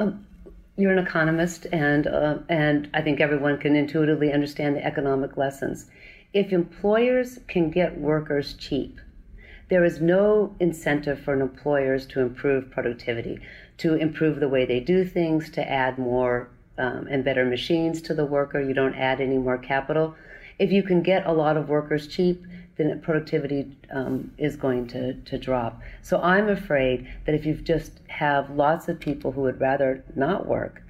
Um, 0.00 0.26
you're 0.76 0.92
an 0.92 0.98
economist, 0.98 1.66
and 1.72 2.08
uh, 2.08 2.38
and 2.48 2.90
I 2.92 3.00
think 3.00 3.20
everyone 3.20 3.58
can 3.58 3.76
intuitively 3.76 4.32
understand 4.32 4.76
the 4.76 4.84
economic 4.84 5.36
lessons. 5.36 5.86
If 6.34 6.52
employers 6.52 7.38
can 7.46 7.70
get 7.70 7.98
workers 7.98 8.54
cheap, 8.54 9.00
there 9.68 9.84
is 9.84 10.00
no 10.00 10.54
incentive 10.58 11.20
for 11.20 11.40
employers 11.40 12.06
to 12.06 12.20
improve 12.20 12.70
productivity, 12.70 13.38
to 13.78 13.94
improve 13.94 14.40
the 14.40 14.48
way 14.48 14.66
they 14.66 14.80
do 14.80 15.04
things, 15.04 15.48
to 15.50 15.70
add 15.70 15.96
more 15.96 16.48
um, 16.78 17.06
and 17.10 17.24
better 17.24 17.44
machines 17.44 18.02
to 18.02 18.14
the 18.14 18.24
worker. 18.24 18.60
You 18.60 18.74
don't 18.74 18.94
add 18.94 19.20
any 19.20 19.38
more 19.38 19.58
capital. 19.58 20.14
If 20.58 20.72
you 20.72 20.82
can 20.82 21.02
get 21.02 21.26
a 21.26 21.32
lot 21.32 21.56
of 21.56 21.68
workers 21.68 22.06
cheap, 22.06 22.44
then 22.76 23.00
productivity 23.00 23.76
um, 23.90 24.32
is 24.38 24.56
going 24.56 24.86
to, 24.88 25.14
to 25.14 25.38
drop. 25.38 25.80
So 26.02 26.20
I'm 26.20 26.48
afraid 26.48 27.08
that 27.24 27.34
if 27.34 27.46
you 27.46 27.54
just 27.54 28.00
have 28.08 28.50
lots 28.50 28.88
of 28.88 29.00
people 29.00 29.32
who 29.32 29.42
would 29.42 29.60
rather 29.60 30.04
not 30.14 30.46
work, 30.46 30.82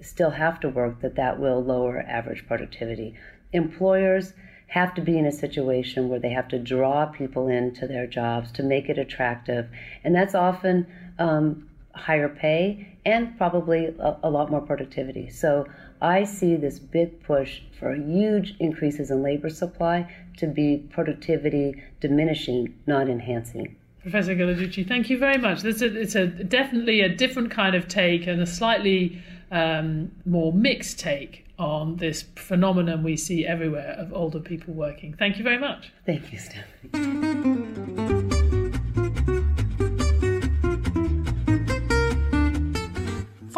still 0.00 0.30
have 0.30 0.60
to 0.60 0.68
work, 0.68 1.00
that 1.00 1.16
that 1.16 1.38
will 1.38 1.62
lower 1.62 2.00
average 2.00 2.46
productivity. 2.46 3.14
Employers 3.52 4.32
have 4.68 4.94
to 4.94 5.00
be 5.00 5.16
in 5.16 5.26
a 5.26 5.32
situation 5.32 6.08
where 6.08 6.20
they 6.20 6.30
have 6.30 6.48
to 6.48 6.58
draw 6.58 7.06
people 7.06 7.48
into 7.48 7.86
their 7.86 8.06
jobs 8.06 8.52
to 8.52 8.62
make 8.62 8.88
it 8.88 8.98
attractive, 8.98 9.68
and 10.04 10.14
that's 10.14 10.34
often 10.34 10.86
um, 11.18 11.67
higher 11.98 12.28
pay 12.28 12.96
and 13.04 13.36
probably 13.36 13.86
a, 13.86 14.16
a, 14.22 14.30
lot 14.30 14.50
more 14.50 14.60
productivity. 14.60 15.28
So 15.30 15.66
I 16.00 16.24
see 16.24 16.56
this 16.56 16.78
big 16.78 17.22
push 17.22 17.60
for 17.78 17.94
huge 17.94 18.54
increases 18.60 19.10
in 19.10 19.22
labor 19.22 19.50
supply 19.50 20.12
to 20.38 20.46
be 20.46 20.86
productivity 20.90 21.82
diminishing, 22.00 22.74
not 22.86 23.08
enhancing. 23.08 23.76
Professor 24.02 24.34
Ghilarducci, 24.34 24.86
thank 24.86 25.10
you 25.10 25.18
very 25.18 25.38
much. 25.38 25.64
It's 25.64 25.82
a, 25.82 26.00
it's 26.00 26.14
a 26.14 26.26
definitely 26.26 27.00
a 27.00 27.08
different 27.08 27.50
kind 27.50 27.74
of 27.74 27.88
take 27.88 28.26
and 28.26 28.40
a 28.40 28.46
slightly 28.46 29.20
um, 29.50 30.12
more 30.24 30.52
mixed 30.52 30.98
take 30.98 31.44
on 31.58 31.96
this 31.96 32.22
phenomenon 32.36 33.02
we 33.02 33.16
see 33.16 33.44
everywhere 33.44 33.96
of 33.98 34.12
older 34.12 34.40
people 34.40 34.74
working. 34.74 35.14
Thank 35.14 35.38
you 35.38 35.44
very 35.44 35.58
much. 35.58 35.92
Thank 36.06 36.32
you, 36.32 36.38
Stephanie. 36.38 37.56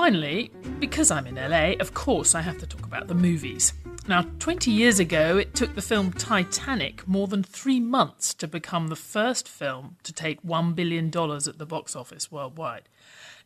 Finally, 0.03 0.51
because 0.79 1.11
I'm 1.11 1.27
in 1.27 1.35
LA, 1.35 1.73
of 1.79 1.93
course 1.93 2.35
I 2.35 2.41
have 2.41 2.57
to 2.61 2.67
talk 2.67 2.87
about 2.87 3.07
the 3.07 3.15
movies. 3.15 3.75
Now, 4.09 4.23
20 4.39 4.71
years 4.71 4.99
ago, 4.99 5.37
it 5.37 5.55
took 5.55 5.75
the 5.75 5.83
film 5.83 6.11
Titanic 6.15 7.07
more 7.07 7.29
than 7.29 7.43
three 7.43 7.81
months 7.81 8.33
to 8.35 8.49
become 8.49 8.89
the 8.89 8.97
first 8.97 9.47
film 9.47 9.99
to 10.05 10.13
take 10.15 10.43
$1 10.43 10.75
billion 10.75 11.09
at 11.09 11.59
the 11.59 11.67
box 11.67 11.95
office 11.95 12.33
worldwide. 12.33 12.89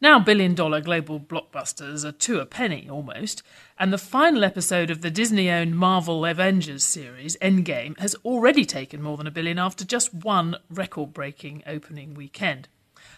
Now, 0.01 0.21
billion 0.21 0.55
dollar 0.55 0.81
global 0.81 1.19
blockbusters 1.19 2.05
are 2.05 2.13
two 2.13 2.39
a 2.39 2.47
penny 2.47 2.89
almost, 2.89 3.43
and 3.77 3.93
the 3.93 3.99
final 3.99 4.45
episode 4.45 4.91
of 4.91 5.01
the 5.01 5.11
Disney 5.11 5.51
owned 5.51 5.77
Marvel 5.77 6.25
Avengers 6.25 6.85
series, 6.85 7.37
Endgame, 7.39 7.99
has 7.99 8.15
already 8.25 8.65
taken 8.65 9.03
more 9.03 9.17
than 9.17 9.27
a 9.27 9.33
billion 9.33 9.59
after 9.59 9.85
just 9.85 10.15
one 10.15 10.55
record 10.71 11.13
breaking 11.13 11.65
opening 11.67 12.15
weekend. 12.15 12.69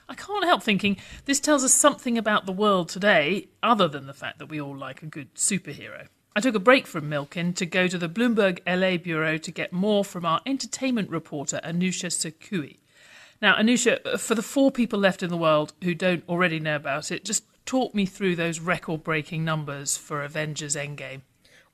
I 0.09 0.15
can't 0.15 0.45
help 0.45 0.63
thinking 0.63 0.97
this 1.25 1.41
tells 1.41 1.65
us 1.65 1.75
something 1.75 2.17
about 2.17 2.47
the 2.47 2.53
world 2.53 2.89
today, 2.89 3.49
other 3.63 3.89
than 3.89 4.07
the 4.07 4.15
fact 4.15 4.39
that 4.39 4.47
we 4.47 4.61
all 4.61 4.77
like 4.77 5.03
a 5.03 5.07
good 5.07 5.35
superhero. 5.35 6.07
I 6.37 6.41
took 6.41 6.55
a 6.55 6.61
break 6.61 6.87
from 6.87 7.09
Milken 7.09 7.55
to 7.57 7.67
go 7.67 7.89
to 7.89 7.99
the 7.99 8.09
Bloomberg 8.09 8.61
LA 8.67 8.99
bureau 8.99 9.39
to 9.39 9.51
get 9.51 9.73
more 9.73 10.05
from 10.05 10.27
our 10.27 10.41
entertainment 10.47 11.11
reporter, 11.11 11.61
Anousha 11.65 12.11
Sakoui. 12.11 12.79
Now, 13.41 13.57
Anousha, 13.57 14.19
for 14.21 14.35
the 14.35 14.43
four 14.43 14.71
people 14.71 14.99
left 14.99 15.23
in 15.23 15.31
the 15.31 15.37
world 15.37 15.73
who 15.83 15.95
don't 15.95 16.29
already 16.29 16.61
know 16.61 16.77
about 16.77 17.11
it, 17.11 17.25
just 17.25 17.45
talk 17.65 17.95
me 17.95 18.07
through 18.07 18.37
those 18.37 18.61
record 18.61 19.03
breaking 19.03 19.45
numbers 19.45 19.97
for 19.97 20.23
Avengers 20.23 20.77
Endgame. 20.77 21.23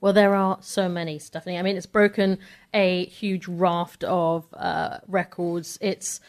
Well, 0.01 0.13
there 0.13 0.35
are 0.35 0.59
so 0.61 0.89
many, 0.89 1.19
Stephanie. 1.19 1.59
I 1.59 1.63
mean, 1.63 1.77
it's 1.77 1.87
broken 1.87 2.39
a 2.75 3.07
huge 3.07 3.47
raft 3.47 4.03
of 4.05 4.47
uh, 4.55 4.99
records. 5.07 5.79
It's 5.81 6.21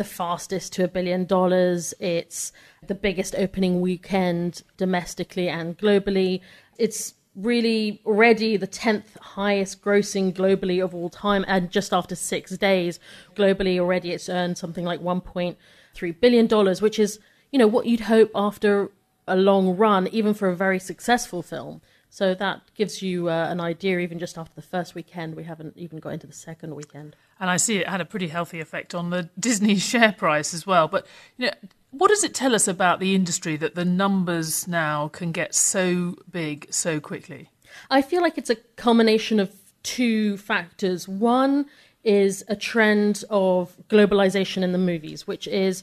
the 0.00 0.04
fastest 0.04 0.72
to 0.72 0.82
a 0.82 0.88
billion 0.88 1.26
dollars. 1.26 1.92
It's 2.00 2.54
the 2.86 2.94
biggest 2.94 3.34
opening 3.34 3.82
weekend 3.82 4.62
domestically 4.78 5.46
and 5.46 5.76
globally. 5.76 6.40
It's 6.78 7.12
really 7.36 8.00
already 8.06 8.56
the 8.56 8.66
10th 8.66 9.18
highest 9.20 9.82
grossing 9.82 10.32
globally 10.32 10.82
of 10.82 10.94
all 10.94 11.10
time. 11.10 11.44
And 11.46 11.70
just 11.70 11.92
after 11.92 12.14
six 12.14 12.56
days, 12.56 12.98
globally 13.36 13.78
already 13.78 14.12
it's 14.12 14.30
earned 14.30 14.56
something 14.56 14.86
like 14.86 15.02
$1.3 15.02 16.20
billion, 16.20 16.48
which 16.76 16.98
is, 16.98 17.18
you 17.52 17.58
know, 17.58 17.66
what 17.66 17.84
you'd 17.84 18.08
hope 18.14 18.30
after 18.34 18.90
a 19.28 19.36
long 19.36 19.76
run, 19.76 20.08
even 20.08 20.32
for 20.32 20.48
a 20.48 20.56
very 20.56 20.78
successful 20.78 21.42
film. 21.42 21.82
So 22.08 22.34
that 22.34 22.62
gives 22.74 23.02
you 23.02 23.28
uh, 23.28 23.48
an 23.50 23.60
idea, 23.60 23.98
even 23.98 24.18
just 24.18 24.38
after 24.38 24.54
the 24.54 24.62
first 24.62 24.94
weekend. 24.94 25.36
We 25.36 25.44
haven't 25.44 25.76
even 25.76 25.98
got 25.98 26.14
into 26.14 26.26
the 26.26 26.32
second 26.32 26.74
weekend. 26.74 27.16
And 27.40 27.50
I 27.50 27.56
see 27.56 27.78
it 27.78 27.88
had 27.88 28.00
a 28.00 28.04
pretty 28.04 28.28
healthy 28.28 28.60
effect 28.60 28.94
on 28.94 29.10
the 29.10 29.30
Disney 29.38 29.76
share 29.76 30.12
price 30.12 30.54
as 30.54 30.66
well. 30.66 30.86
But 30.86 31.06
you 31.36 31.46
know, 31.46 31.52
what 31.90 32.08
does 32.08 32.22
it 32.22 32.34
tell 32.34 32.54
us 32.54 32.68
about 32.68 33.00
the 33.00 33.14
industry 33.14 33.56
that 33.56 33.74
the 33.74 33.84
numbers 33.84 34.68
now 34.68 35.08
can 35.08 35.32
get 35.32 35.54
so 35.54 36.16
big 36.30 36.66
so 36.70 37.00
quickly? 37.00 37.48
I 37.90 38.02
feel 38.02 38.22
like 38.22 38.38
it's 38.38 38.50
a 38.50 38.56
combination 38.76 39.40
of 39.40 39.52
two 39.82 40.36
factors. 40.36 41.08
One 41.08 41.66
is 42.04 42.44
a 42.48 42.56
trend 42.56 43.24
of 43.30 43.76
globalization 43.88 44.62
in 44.62 44.72
the 44.72 44.78
movies, 44.78 45.26
which 45.26 45.46
is 45.48 45.82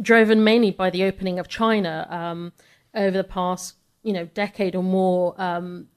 driven 0.00 0.44
mainly 0.44 0.70
by 0.70 0.90
the 0.90 1.04
opening 1.04 1.38
of 1.38 1.48
China 1.48 2.06
um, 2.10 2.52
over 2.94 3.16
the 3.16 3.24
past, 3.24 3.74
you 4.02 4.12
know, 4.12 4.26
decade 4.26 4.74
or 4.74 4.82
more. 4.82 5.40
Um, 5.40 5.88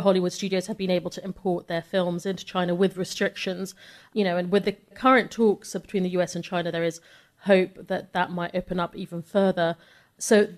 Hollywood 0.00 0.32
studios 0.32 0.66
have 0.66 0.78
been 0.78 0.90
able 0.90 1.10
to 1.10 1.24
import 1.24 1.68
their 1.68 1.82
films 1.82 2.24
into 2.26 2.44
China 2.44 2.74
with 2.74 2.96
restrictions, 2.96 3.74
you 4.12 4.24
know, 4.24 4.36
and 4.36 4.50
with 4.50 4.64
the 4.64 4.72
current 4.94 5.30
talks 5.30 5.72
between 5.74 6.02
the 6.02 6.10
US 6.10 6.34
and 6.34 6.44
China, 6.44 6.72
there 6.72 6.84
is 6.84 7.00
hope 7.42 7.86
that 7.88 8.12
that 8.12 8.30
might 8.30 8.54
open 8.54 8.80
up 8.80 8.96
even 8.96 9.22
further. 9.22 9.76
So 10.18 10.48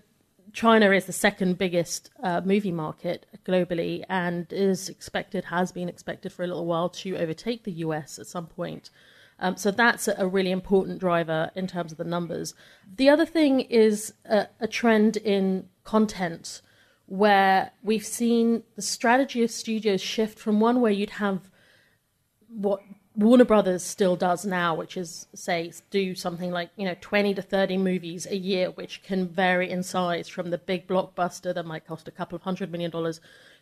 China 0.53 0.91
is 0.91 1.07
the 1.07 1.13
second 1.13 1.59
biggest 1.59 2.11
uh, 2.23 2.41
movie 2.45 2.73
market 2.73 3.27
globally 3.45 4.05
and 4.09 4.53
is 4.53 4.89
expected, 4.89 5.45
has 5.47 5.73
been 5.73 5.89
expected 5.89 6.33
for 6.33 6.43
a 6.43 6.47
little 6.47 6.67
while 6.67 6.89
to 6.89 7.17
overtake 7.17 7.65
the 7.65 7.73
US 7.73 8.19
at 8.19 8.27
some 8.27 8.47
point. 8.47 8.91
Um, 9.39 9.57
so 9.57 9.71
that's 9.71 10.07
a 10.07 10.27
really 10.27 10.51
important 10.51 10.99
driver 10.99 11.51
in 11.55 11.67
terms 11.67 11.93
of 11.93 11.99
the 11.99 12.05
numbers. 12.05 12.55
The 12.97 13.09
other 13.09 13.25
thing 13.25 13.61
is 13.61 14.13
a, 14.25 14.49
a 14.61 14.69
trend 14.69 15.17
in 15.17 15.69
content 15.85 16.61
where 17.11 17.73
we've 17.83 18.07
seen 18.07 18.63
the 18.77 18.83
strategy 18.83 19.43
of 19.43 19.51
studios 19.51 20.01
shift 20.01 20.39
from 20.39 20.61
one 20.61 20.81
where 20.81 20.93
you'd 20.93 21.11
have 21.11 21.51
what 22.47 22.81
Warner 23.17 23.45
Brothers 23.45 23.83
still 23.83 24.15
does 24.15 24.45
now, 24.45 24.77
which 24.77 24.97
is 24.97 25.27
say 25.35 25.73
do 25.91 26.15
something 26.15 26.53
like 26.53 26.71
you 26.77 26.85
know 26.85 26.95
twenty 27.01 27.35
to 27.35 27.43
thirty 27.43 27.77
movies 27.77 28.29
a 28.31 28.37
year, 28.37 28.71
which 28.71 29.03
can 29.03 29.27
vary 29.27 29.69
in 29.69 29.83
size 29.83 30.29
from 30.29 30.51
the 30.51 30.59
big 30.59 30.87
blockbuster 30.87 31.53
that 31.53 31.67
might 31.67 31.85
cost 31.85 32.07
a 32.07 32.13
couple 32.13 32.37
of 32.37 32.43
hundred 32.43 32.71
million 32.71 32.93
dollars 32.93 33.21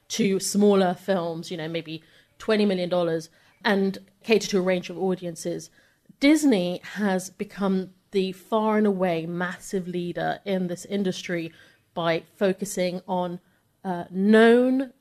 to 0.09 0.39
smaller 0.39 0.93
films, 0.93 1.51
you 1.51 1.57
know 1.57 1.69
maybe 1.69 2.03
twenty 2.39 2.67
million 2.67 2.91
dollars, 2.91 3.31
and 3.65 3.97
cater 4.23 4.47
to 4.49 4.59
a 4.59 4.63
range 4.63 4.91
of 4.91 4.99
audiences. 4.99 5.71
Disney 6.21 6.83
has 6.97 7.31
become 7.31 7.95
the 8.11 8.33
far 8.33 8.77
and 8.77 8.87
away 8.87 9.25
massive 9.25 9.89
leader 9.89 10.41
in 10.45 10.67
this 10.67 10.85
industry 10.85 11.51
by 11.99 12.23
focusing 12.37 13.03
on 13.09 13.41
uh, 13.83 14.05
known 14.09 14.93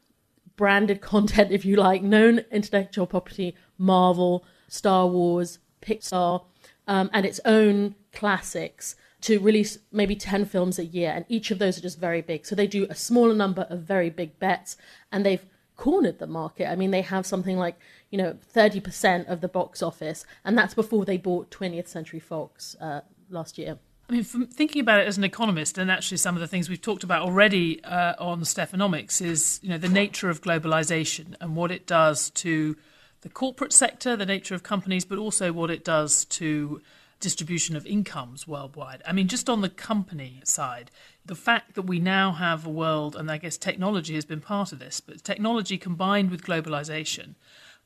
branded 0.56 1.00
content, 1.00 1.52
if 1.58 1.64
you 1.64 1.76
like, 1.76 2.02
known 2.02 2.40
intellectual 2.52 3.06
property, 3.06 3.54
Marvel, 3.78 4.44
Star 4.68 5.06
Wars, 5.06 5.60
Pixar, 5.80 6.44
um, 6.88 7.12
and 7.14 7.24
its 7.24 7.40
own 7.46 7.94
classics 8.12 8.96
to 9.22 9.40
release 9.40 9.78
maybe 9.92 10.16
10 10.16 10.46
films 10.46 10.80
a 10.80 10.86
year. 10.86 11.12
And 11.16 11.24
each 11.30 11.52
of 11.52 11.60
those 11.60 11.78
are 11.78 11.82
just 11.82 12.00
very 12.00 12.24
big. 12.24 12.48
So 12.48 12.56
they 12.56 12.66
do 12.66 12.88
a 12.90 12.96
smaller 12.96 13.36
number 13.36 13.68
of 13.70 13.82
very 13.82 14.10
big 14.10 14.40
bets 14.40 14.76
and 15.12 15.24
they've 15.24 15.46
cornered 15.76 16.18
the 16.18 16.26
market. 16.26 16.68
I 16.68 16.76
mean, 16.76 16.90
they 16.90 17.04
have 17.04 17.28
something 17.28 17.58
like, 17.58 17.78
you 18.10 18.18
know, 18.18 18.38
30% 18.56 19.28
of 19.28 19.42
the 19.42 19.48
box 19.48 19.84
office. 19.84 20.26
And 20.44 20.58
that's 20.58 20.74
before 20.74 21.06
they 21.06 21.18
bought 21.18 21.52
20th 21.52 21.88
Century 21.88 22.20
Fox 22.20 22.76
uh, 22.82 23.02
last 23.30 23.60
year. 23.60 23.78
I 24.10 24.14
mean, 24.14 24.24
from 24.24 24.48
thinking 24.48 24.82
about 24.82 25.02
it 25.02 25.08
as 25.08 25.18
an 25.18 25.26
economist, 25.26 25.78
and 25.78 25.92
actually 25.92 26.18
some 26.18 26.36
of 26.36 26.40
the 26.40 26.48
things 26.48 26.70
we've 26.70 26.82
talked 26.82 27.04
about 27.04 27.24
already 27.24 27.84
uh, 27.84 28.14
on 28.18 28.42
Stephanomics 28.42 29.22
is, 29.22 29.60
you 29.62 29.70
know, 29.70 29.78
the 29.78 29.90
nature 29.90 30.30
of 30.30 30.42
globalization 30.42 31.36
and 31.42 31.58
what 31.58 31.72
it 31.72 31.86
does 31.86 32.30
to 32.32 32.78
the 33.22 33.30
corporate 33.30 33.74
sector, 33.74 34.16
the 34.16 34.26
nature 34.26 34.56
of 34.56 34.64
companies, 34.64 35.04
but 35.04 35.18
also 35.18 35.52
what 35.52 35.70
it 35.70 35.84
does 35.84 36.24
to 36.26 36.82
distribution 37.20 37.76
of 37.76 37.86
incomes 37.86 38.48
worldwide. 38.48 39.02
I 39.06 39.12
mean, 39.12 39.28
just 39.28 39.50
on 39.50 39.62
the 39.62 39.70
company 39.70 40.42
side, 40.46 40.90
the 41.26 41.36
fact 41.36 41.76
that 41.76 41.82
we 41.82 42.00
now 42.00 42.32
have 42.32 42.66
a 42.66 42.70
world, 42.70 43.16
and 43.16 43.30
I 43.30 43.38
guess 43.38 43.58
technology 43.58 44.16
has 44.16 44.24
been 44.24 44.40
part 44.40 44.72
of 44.72 44.80
this, 44.80 45.02
but 45.02 45.24
technology 45.24 45.78
combined 45.78 46.32
with 46.32 46.46
globalization 46.46 47.36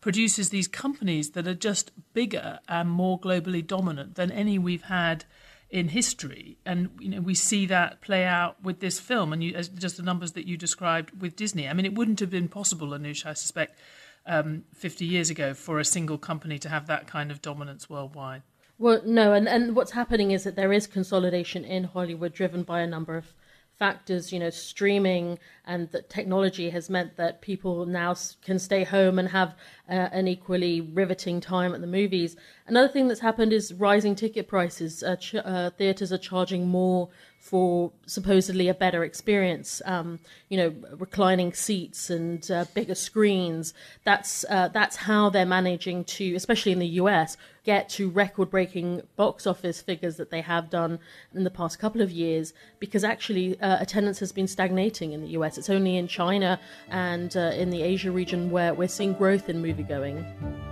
produces 0.02 0.50
these 0.50 0.68
companies 0.68 1.32
that 1.32 1.48
are 1.48 1.56
just 1.56 1.92
bigger 2.14 2.60
and 2.68 2.90
more 2.90 3.20
globally 3.20 3.66
dominant 3.66 4.16
than 4.16 4.32
any 4.32 4.60
we've 4.60 4.84
had 4.84 5.26
in 5.72 5.88
history, 5.88 6.58
and 6.66 6.90
you 7.00 7.10
know 7.10 7.22
we 7.22 7.34
see 7.34 7.66
that 7.66 8.02
play 8.02 8.26
out 8.26 8.62
with 8.62 8.82
this 8.82 9.00
film, 9.00 9.32
and 9.32 9.44
you, 9.44 9.54
just 9.54 9.98
the 9.98 10.04
numbers 10.04 10.34
that 10.34 10.46
you 10.46 10.58
described 10.58 11.22
with 11.22 11.36
Disney. 11.36 11.68
I 11.68 11.74
mean, 11.74 11.86
it 11.86 11.96
wouldn't 11.96 12.20
have 12.20 12.30
been 12.30 12.50
possible, 12.50 12.90
Anoush, 12.90 13.26
I 13.26 13.34
suspect, 13.34 13.80
um, 14.26 14.66
50 14.74 15.06
years 15.06 15.30
ago 15.30 15.54
for 15.54 15.80
a 15.80 15.86
single 15.86 16.18
company 16.18 16.60
to 16.60 16.70
have 16.70 16.88
that 16.88 17.08
kind 17.08 17.32
of 17.32 17.42
dominance 17.42 17.90
worldwide. 17.90 18.44
Well, 18.78 19.02
no, 19.06 19.34
and, 19.34 19.48
and 19.48 19.76
what's 19.76 19.92
happening 19.92 20.32
is 20.32 20.44
that 20.44 20.56
there 20.56 20.74
is 20.74 20.88
consolidation 20.88 21.64
in 21.64 21.86
Hollywood 21.86 22.34
driven 22.34 22.64
by 22.64 22.82
a 22.82 22.88
number 22.88 23.16
of 23.16 23.34
factors, 23.78 24.32
you 24.32 24.40
know, 24.40 24.50
streaming 24.50 25.40
and 25.66 25.90
that 25.92 26.10
technology 26.10 26.70
has 26.70 26.90
meant 26.90 27.16
that 27.18 27.42
people 27.42 27.86
now 27.86 28.16
can 28.44 28.60
stay 28.60 28.84
home 28.84 29.18
and 29.18 29.30
have 29.30 29.56
uh, 29.92 30.10
an 30.14 30.28
equally 30.28 30.80
riveting 30.80 31.42
time 31.42 31.76
at 31.76 31.82
the 31.82 31.88
movies. 31.88 32.38
Another 32.66 32.88
thing 32.88 33.10
that's 33.10 33.20
happened 33.20 33.52
is 33.52 33.74
rising 33.74 34.16
ticket 34.16 34.48
prices. 34.48 35.04
Uh, 35.04 35.18
ch- 35.18 35.36
uh, 35.36 35.70
theaters 35.72 36.14
are 36.14 36.18
charging 36.18 36.68
more 36.68 37.10
for 37.42 37.92
supposedly 38.06 38.68
a 38.68 38.74
better 38.74 39.04
experience. 39.04 39.82
Um, 39.84 40.20
you 40.48 40.58
know, 40.58 40.74
reclining 40.98 41.54
seats 41.54 42.10
and 42.10 42.50
uh, 42.50 42.66
bigger 42.74 42.96
screens. 42.96 43.74
That's 44.06 44.46
uh, 44.50 44.70
that's 44.70 44.96
how 44.96 45.30
they're 45.30 45.46
managing 45.46 46.06
to, 46.06 46.36
especially 46.36 46.72
in 46.72 46.80
the 46.80 46.88
US, 47.02 47.36
get 47.64 47.90
to 47.90 48.10
record-breaking 48.10 49.02
box 49.16 49.46
office 49.46 49.82
figures 49.82 50.18
that 50.18 50.30
they 50.30 50.42
have 50.42 50.70
done 50.70 51.00
in 51.34 51.44
the 51.44 51.50
past 51.50 51.80
couple 51.80 52.02
of 52.02 52.12
years. 52.12 52.54
Because 52.80 53.04
actually, 53.04 53.60
uh, 53.60 53.82
attendance 53.82 54.20
has 54.20 54.32
been 54.32 54.48
stagnating 54.48 55.12
in 55.12 55.22
the 55.22 55.30
US. 55.30 55.58
It's 55.58 55.70
only 55.70 55.98
in 55.98 56.08
China 56.08 56.60
and 56.90 57.36
in 57.36 57.72
the 57.72 57.82
Asia 57.82 58.12
region 58.12 58.52
where 58.52 58.74
we're 58.74 58.88
seeing 58.88 59.14
growth 59.14 59.50
in 59.50 59.62
moviegoing. 59.84 60.26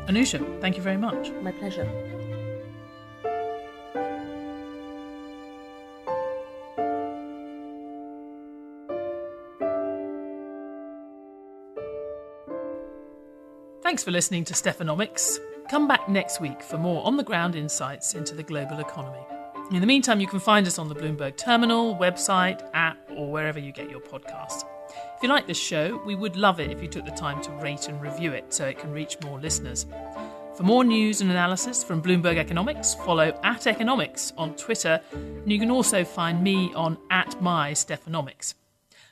Anousha, 0.08 0.62
thank 0.62 0.78
you 0.78 0.84
very 0.84 0.98
much. 0.98 1.32
My 1.42 1.52
pleasure. 1.52 1.88
Thanks 13.82 14.04
for 14.04 14.12
listening 14.12 14.44
to 14.46 14.54
Stephanomics. 14.54 15.40
Come 15.70 15.88
back 15.88 16.08
next 16.08 16.40
week 16.40 16.62
for 16.62 16.78
more 16.78 17.06
on 17.06 17.18
the 17.18 17.24
ground 17.24 17.56
insights 17.56 18.14
into 18.14 18.36
the 18.36 18.44
global 18.44 18.80
economy. 18.80 19.26
In 19.72 19.82
the 19.82 19.88
meantime, 19.88 20.20
you 20.20 20.28
can 20.28 20.40
find 20.40 20.66
us 20.66 20.80
on 20.80 20.90
the 20.90 20.96
Bloomberg 20.96 21.38
Terminal, 21.38 21.96
website, 21.96 22.68
app, 22.74 22.98
or 23.16 23.32
wherever 23.32 23.60
you 23.60 23.72
get 23.72 23.90
your 23.90 24.00
podcasts. 24.00 24.64
If 25.16 25.24
you 25.24 25.30
like 25.30 25.48
this 25.48 25.60
show, 25.60 26.02
we 26.06 26.16
would 26.16 26.36
love 26.36 26.60
it 26.60 26.72
if 26.72 26.82
you 26.82 26.88
took 26.88 27.06
the 27.06 27.12
time 27.12 27.42
to 27.44 27.52
rate 27.52 27.88
and 27.88 28.02
review 28.02 28.32
it 28.32 28.54
so 28.54 28.66
it 28.66 28.80
can 28.80 28.92
reach 28.92 29.18
more 29.22 29.40
listeners. 29.40 29.86
For 30.56 30.64
more 30.64 30.84
news 30.84 31.22
and 31.22 31.32
analysis 31.32 31.84
from 31.84 32.02
Bloomberg 32.02 32.38
Economics, 32.38 32.94
follow 32.94 33.38
at 33.44 33.68
Economics 33.68 34.34
on 34.38 34.56
Twitter, 34.56 35.02
and 35.14 35.52
you 35.52 35.60
can 35.60 35.72
also 35.72 36.04
find 36.04 36.44
me 36.44 36.74
on 36.74 36.98
at 37.10 37.42
my 37.42 37.72
Stephanomics. 37.72 38.56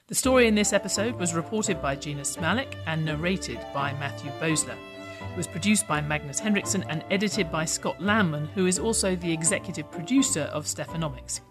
The 0.07 0.15
story 0.15 0.47
in 0.47 0.55
this 0.55 0.73
episode 0.73 1.15
was 1.15 1.33
reported 1.33 1.81
by 1.81 1.95
Jeanna 1.95 2.21
Smialek 2.21 2.75
and 2.85 3.03
narrated 3.03 3.59
by 3.73 3.93
Matthew 3.93 4.31
Boesler. 4.39 4.77
It 5.19 5.37
was 5.37 5.47
produced 5.47 5.87
by 5.87 6.01
Magnus 6.01 6.39
Henriksson 6.39 6.83
and 6.89 7.03
edited 7.11 7.51
by 7.51 7.65
Scott 7.65 7.99
Lanman, 7.99 8.47
who 8.49 8.65
is 8.65 8.79
also 8.79 9.15
the 9.15 9.31
executive 9.31 9.91
producer 9.91 10.43
of 10.53 10.65
Stephanomics. 10.65 11.41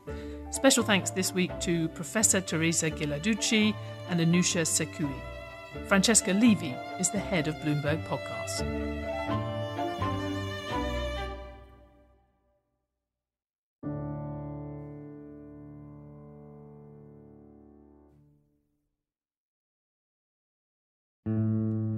Special 0.56 0.82
thanks 0.82 1.10
this 1.10 1.34
week 1.34 1.50
to 1.60 1.86
Professor 1.90 2.40
Teresa 2.40 2.90
Ghilarducci 2.90 3.74
and 4.08 4.20
Anousha 4.20 4.62
Sakoui. 4.62 5.20
Francesca 5.86 6.32
Levy 6.32 6.74
is 6.98 7.10
the 7.10 7.18
head 7.18 7.46
of 7.46 7.54
Bloomberg 7.56 8.02
Podcasts. 8.06 8.62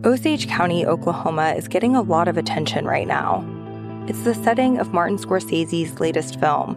Osage 0.05 0.49
County, 0.49 0.85
Oklahoma 0.85 1.55
is 1.57 1.69
getting 1.69 1.95
a 1.95 2.03
lot 2.03 2.27
of 2.27 2.37
attention 2.37 2.87
right 2.87 3.07
now. 3.07 3.45
It's 4.09 4.23
the 4.23 4.35
setting 4.35 4.79
of 4.79 4.93
Martin 4.93 5.17
Scorsese's 5.17 6.01
latest 6.01 6.41
film, 6.41 6.77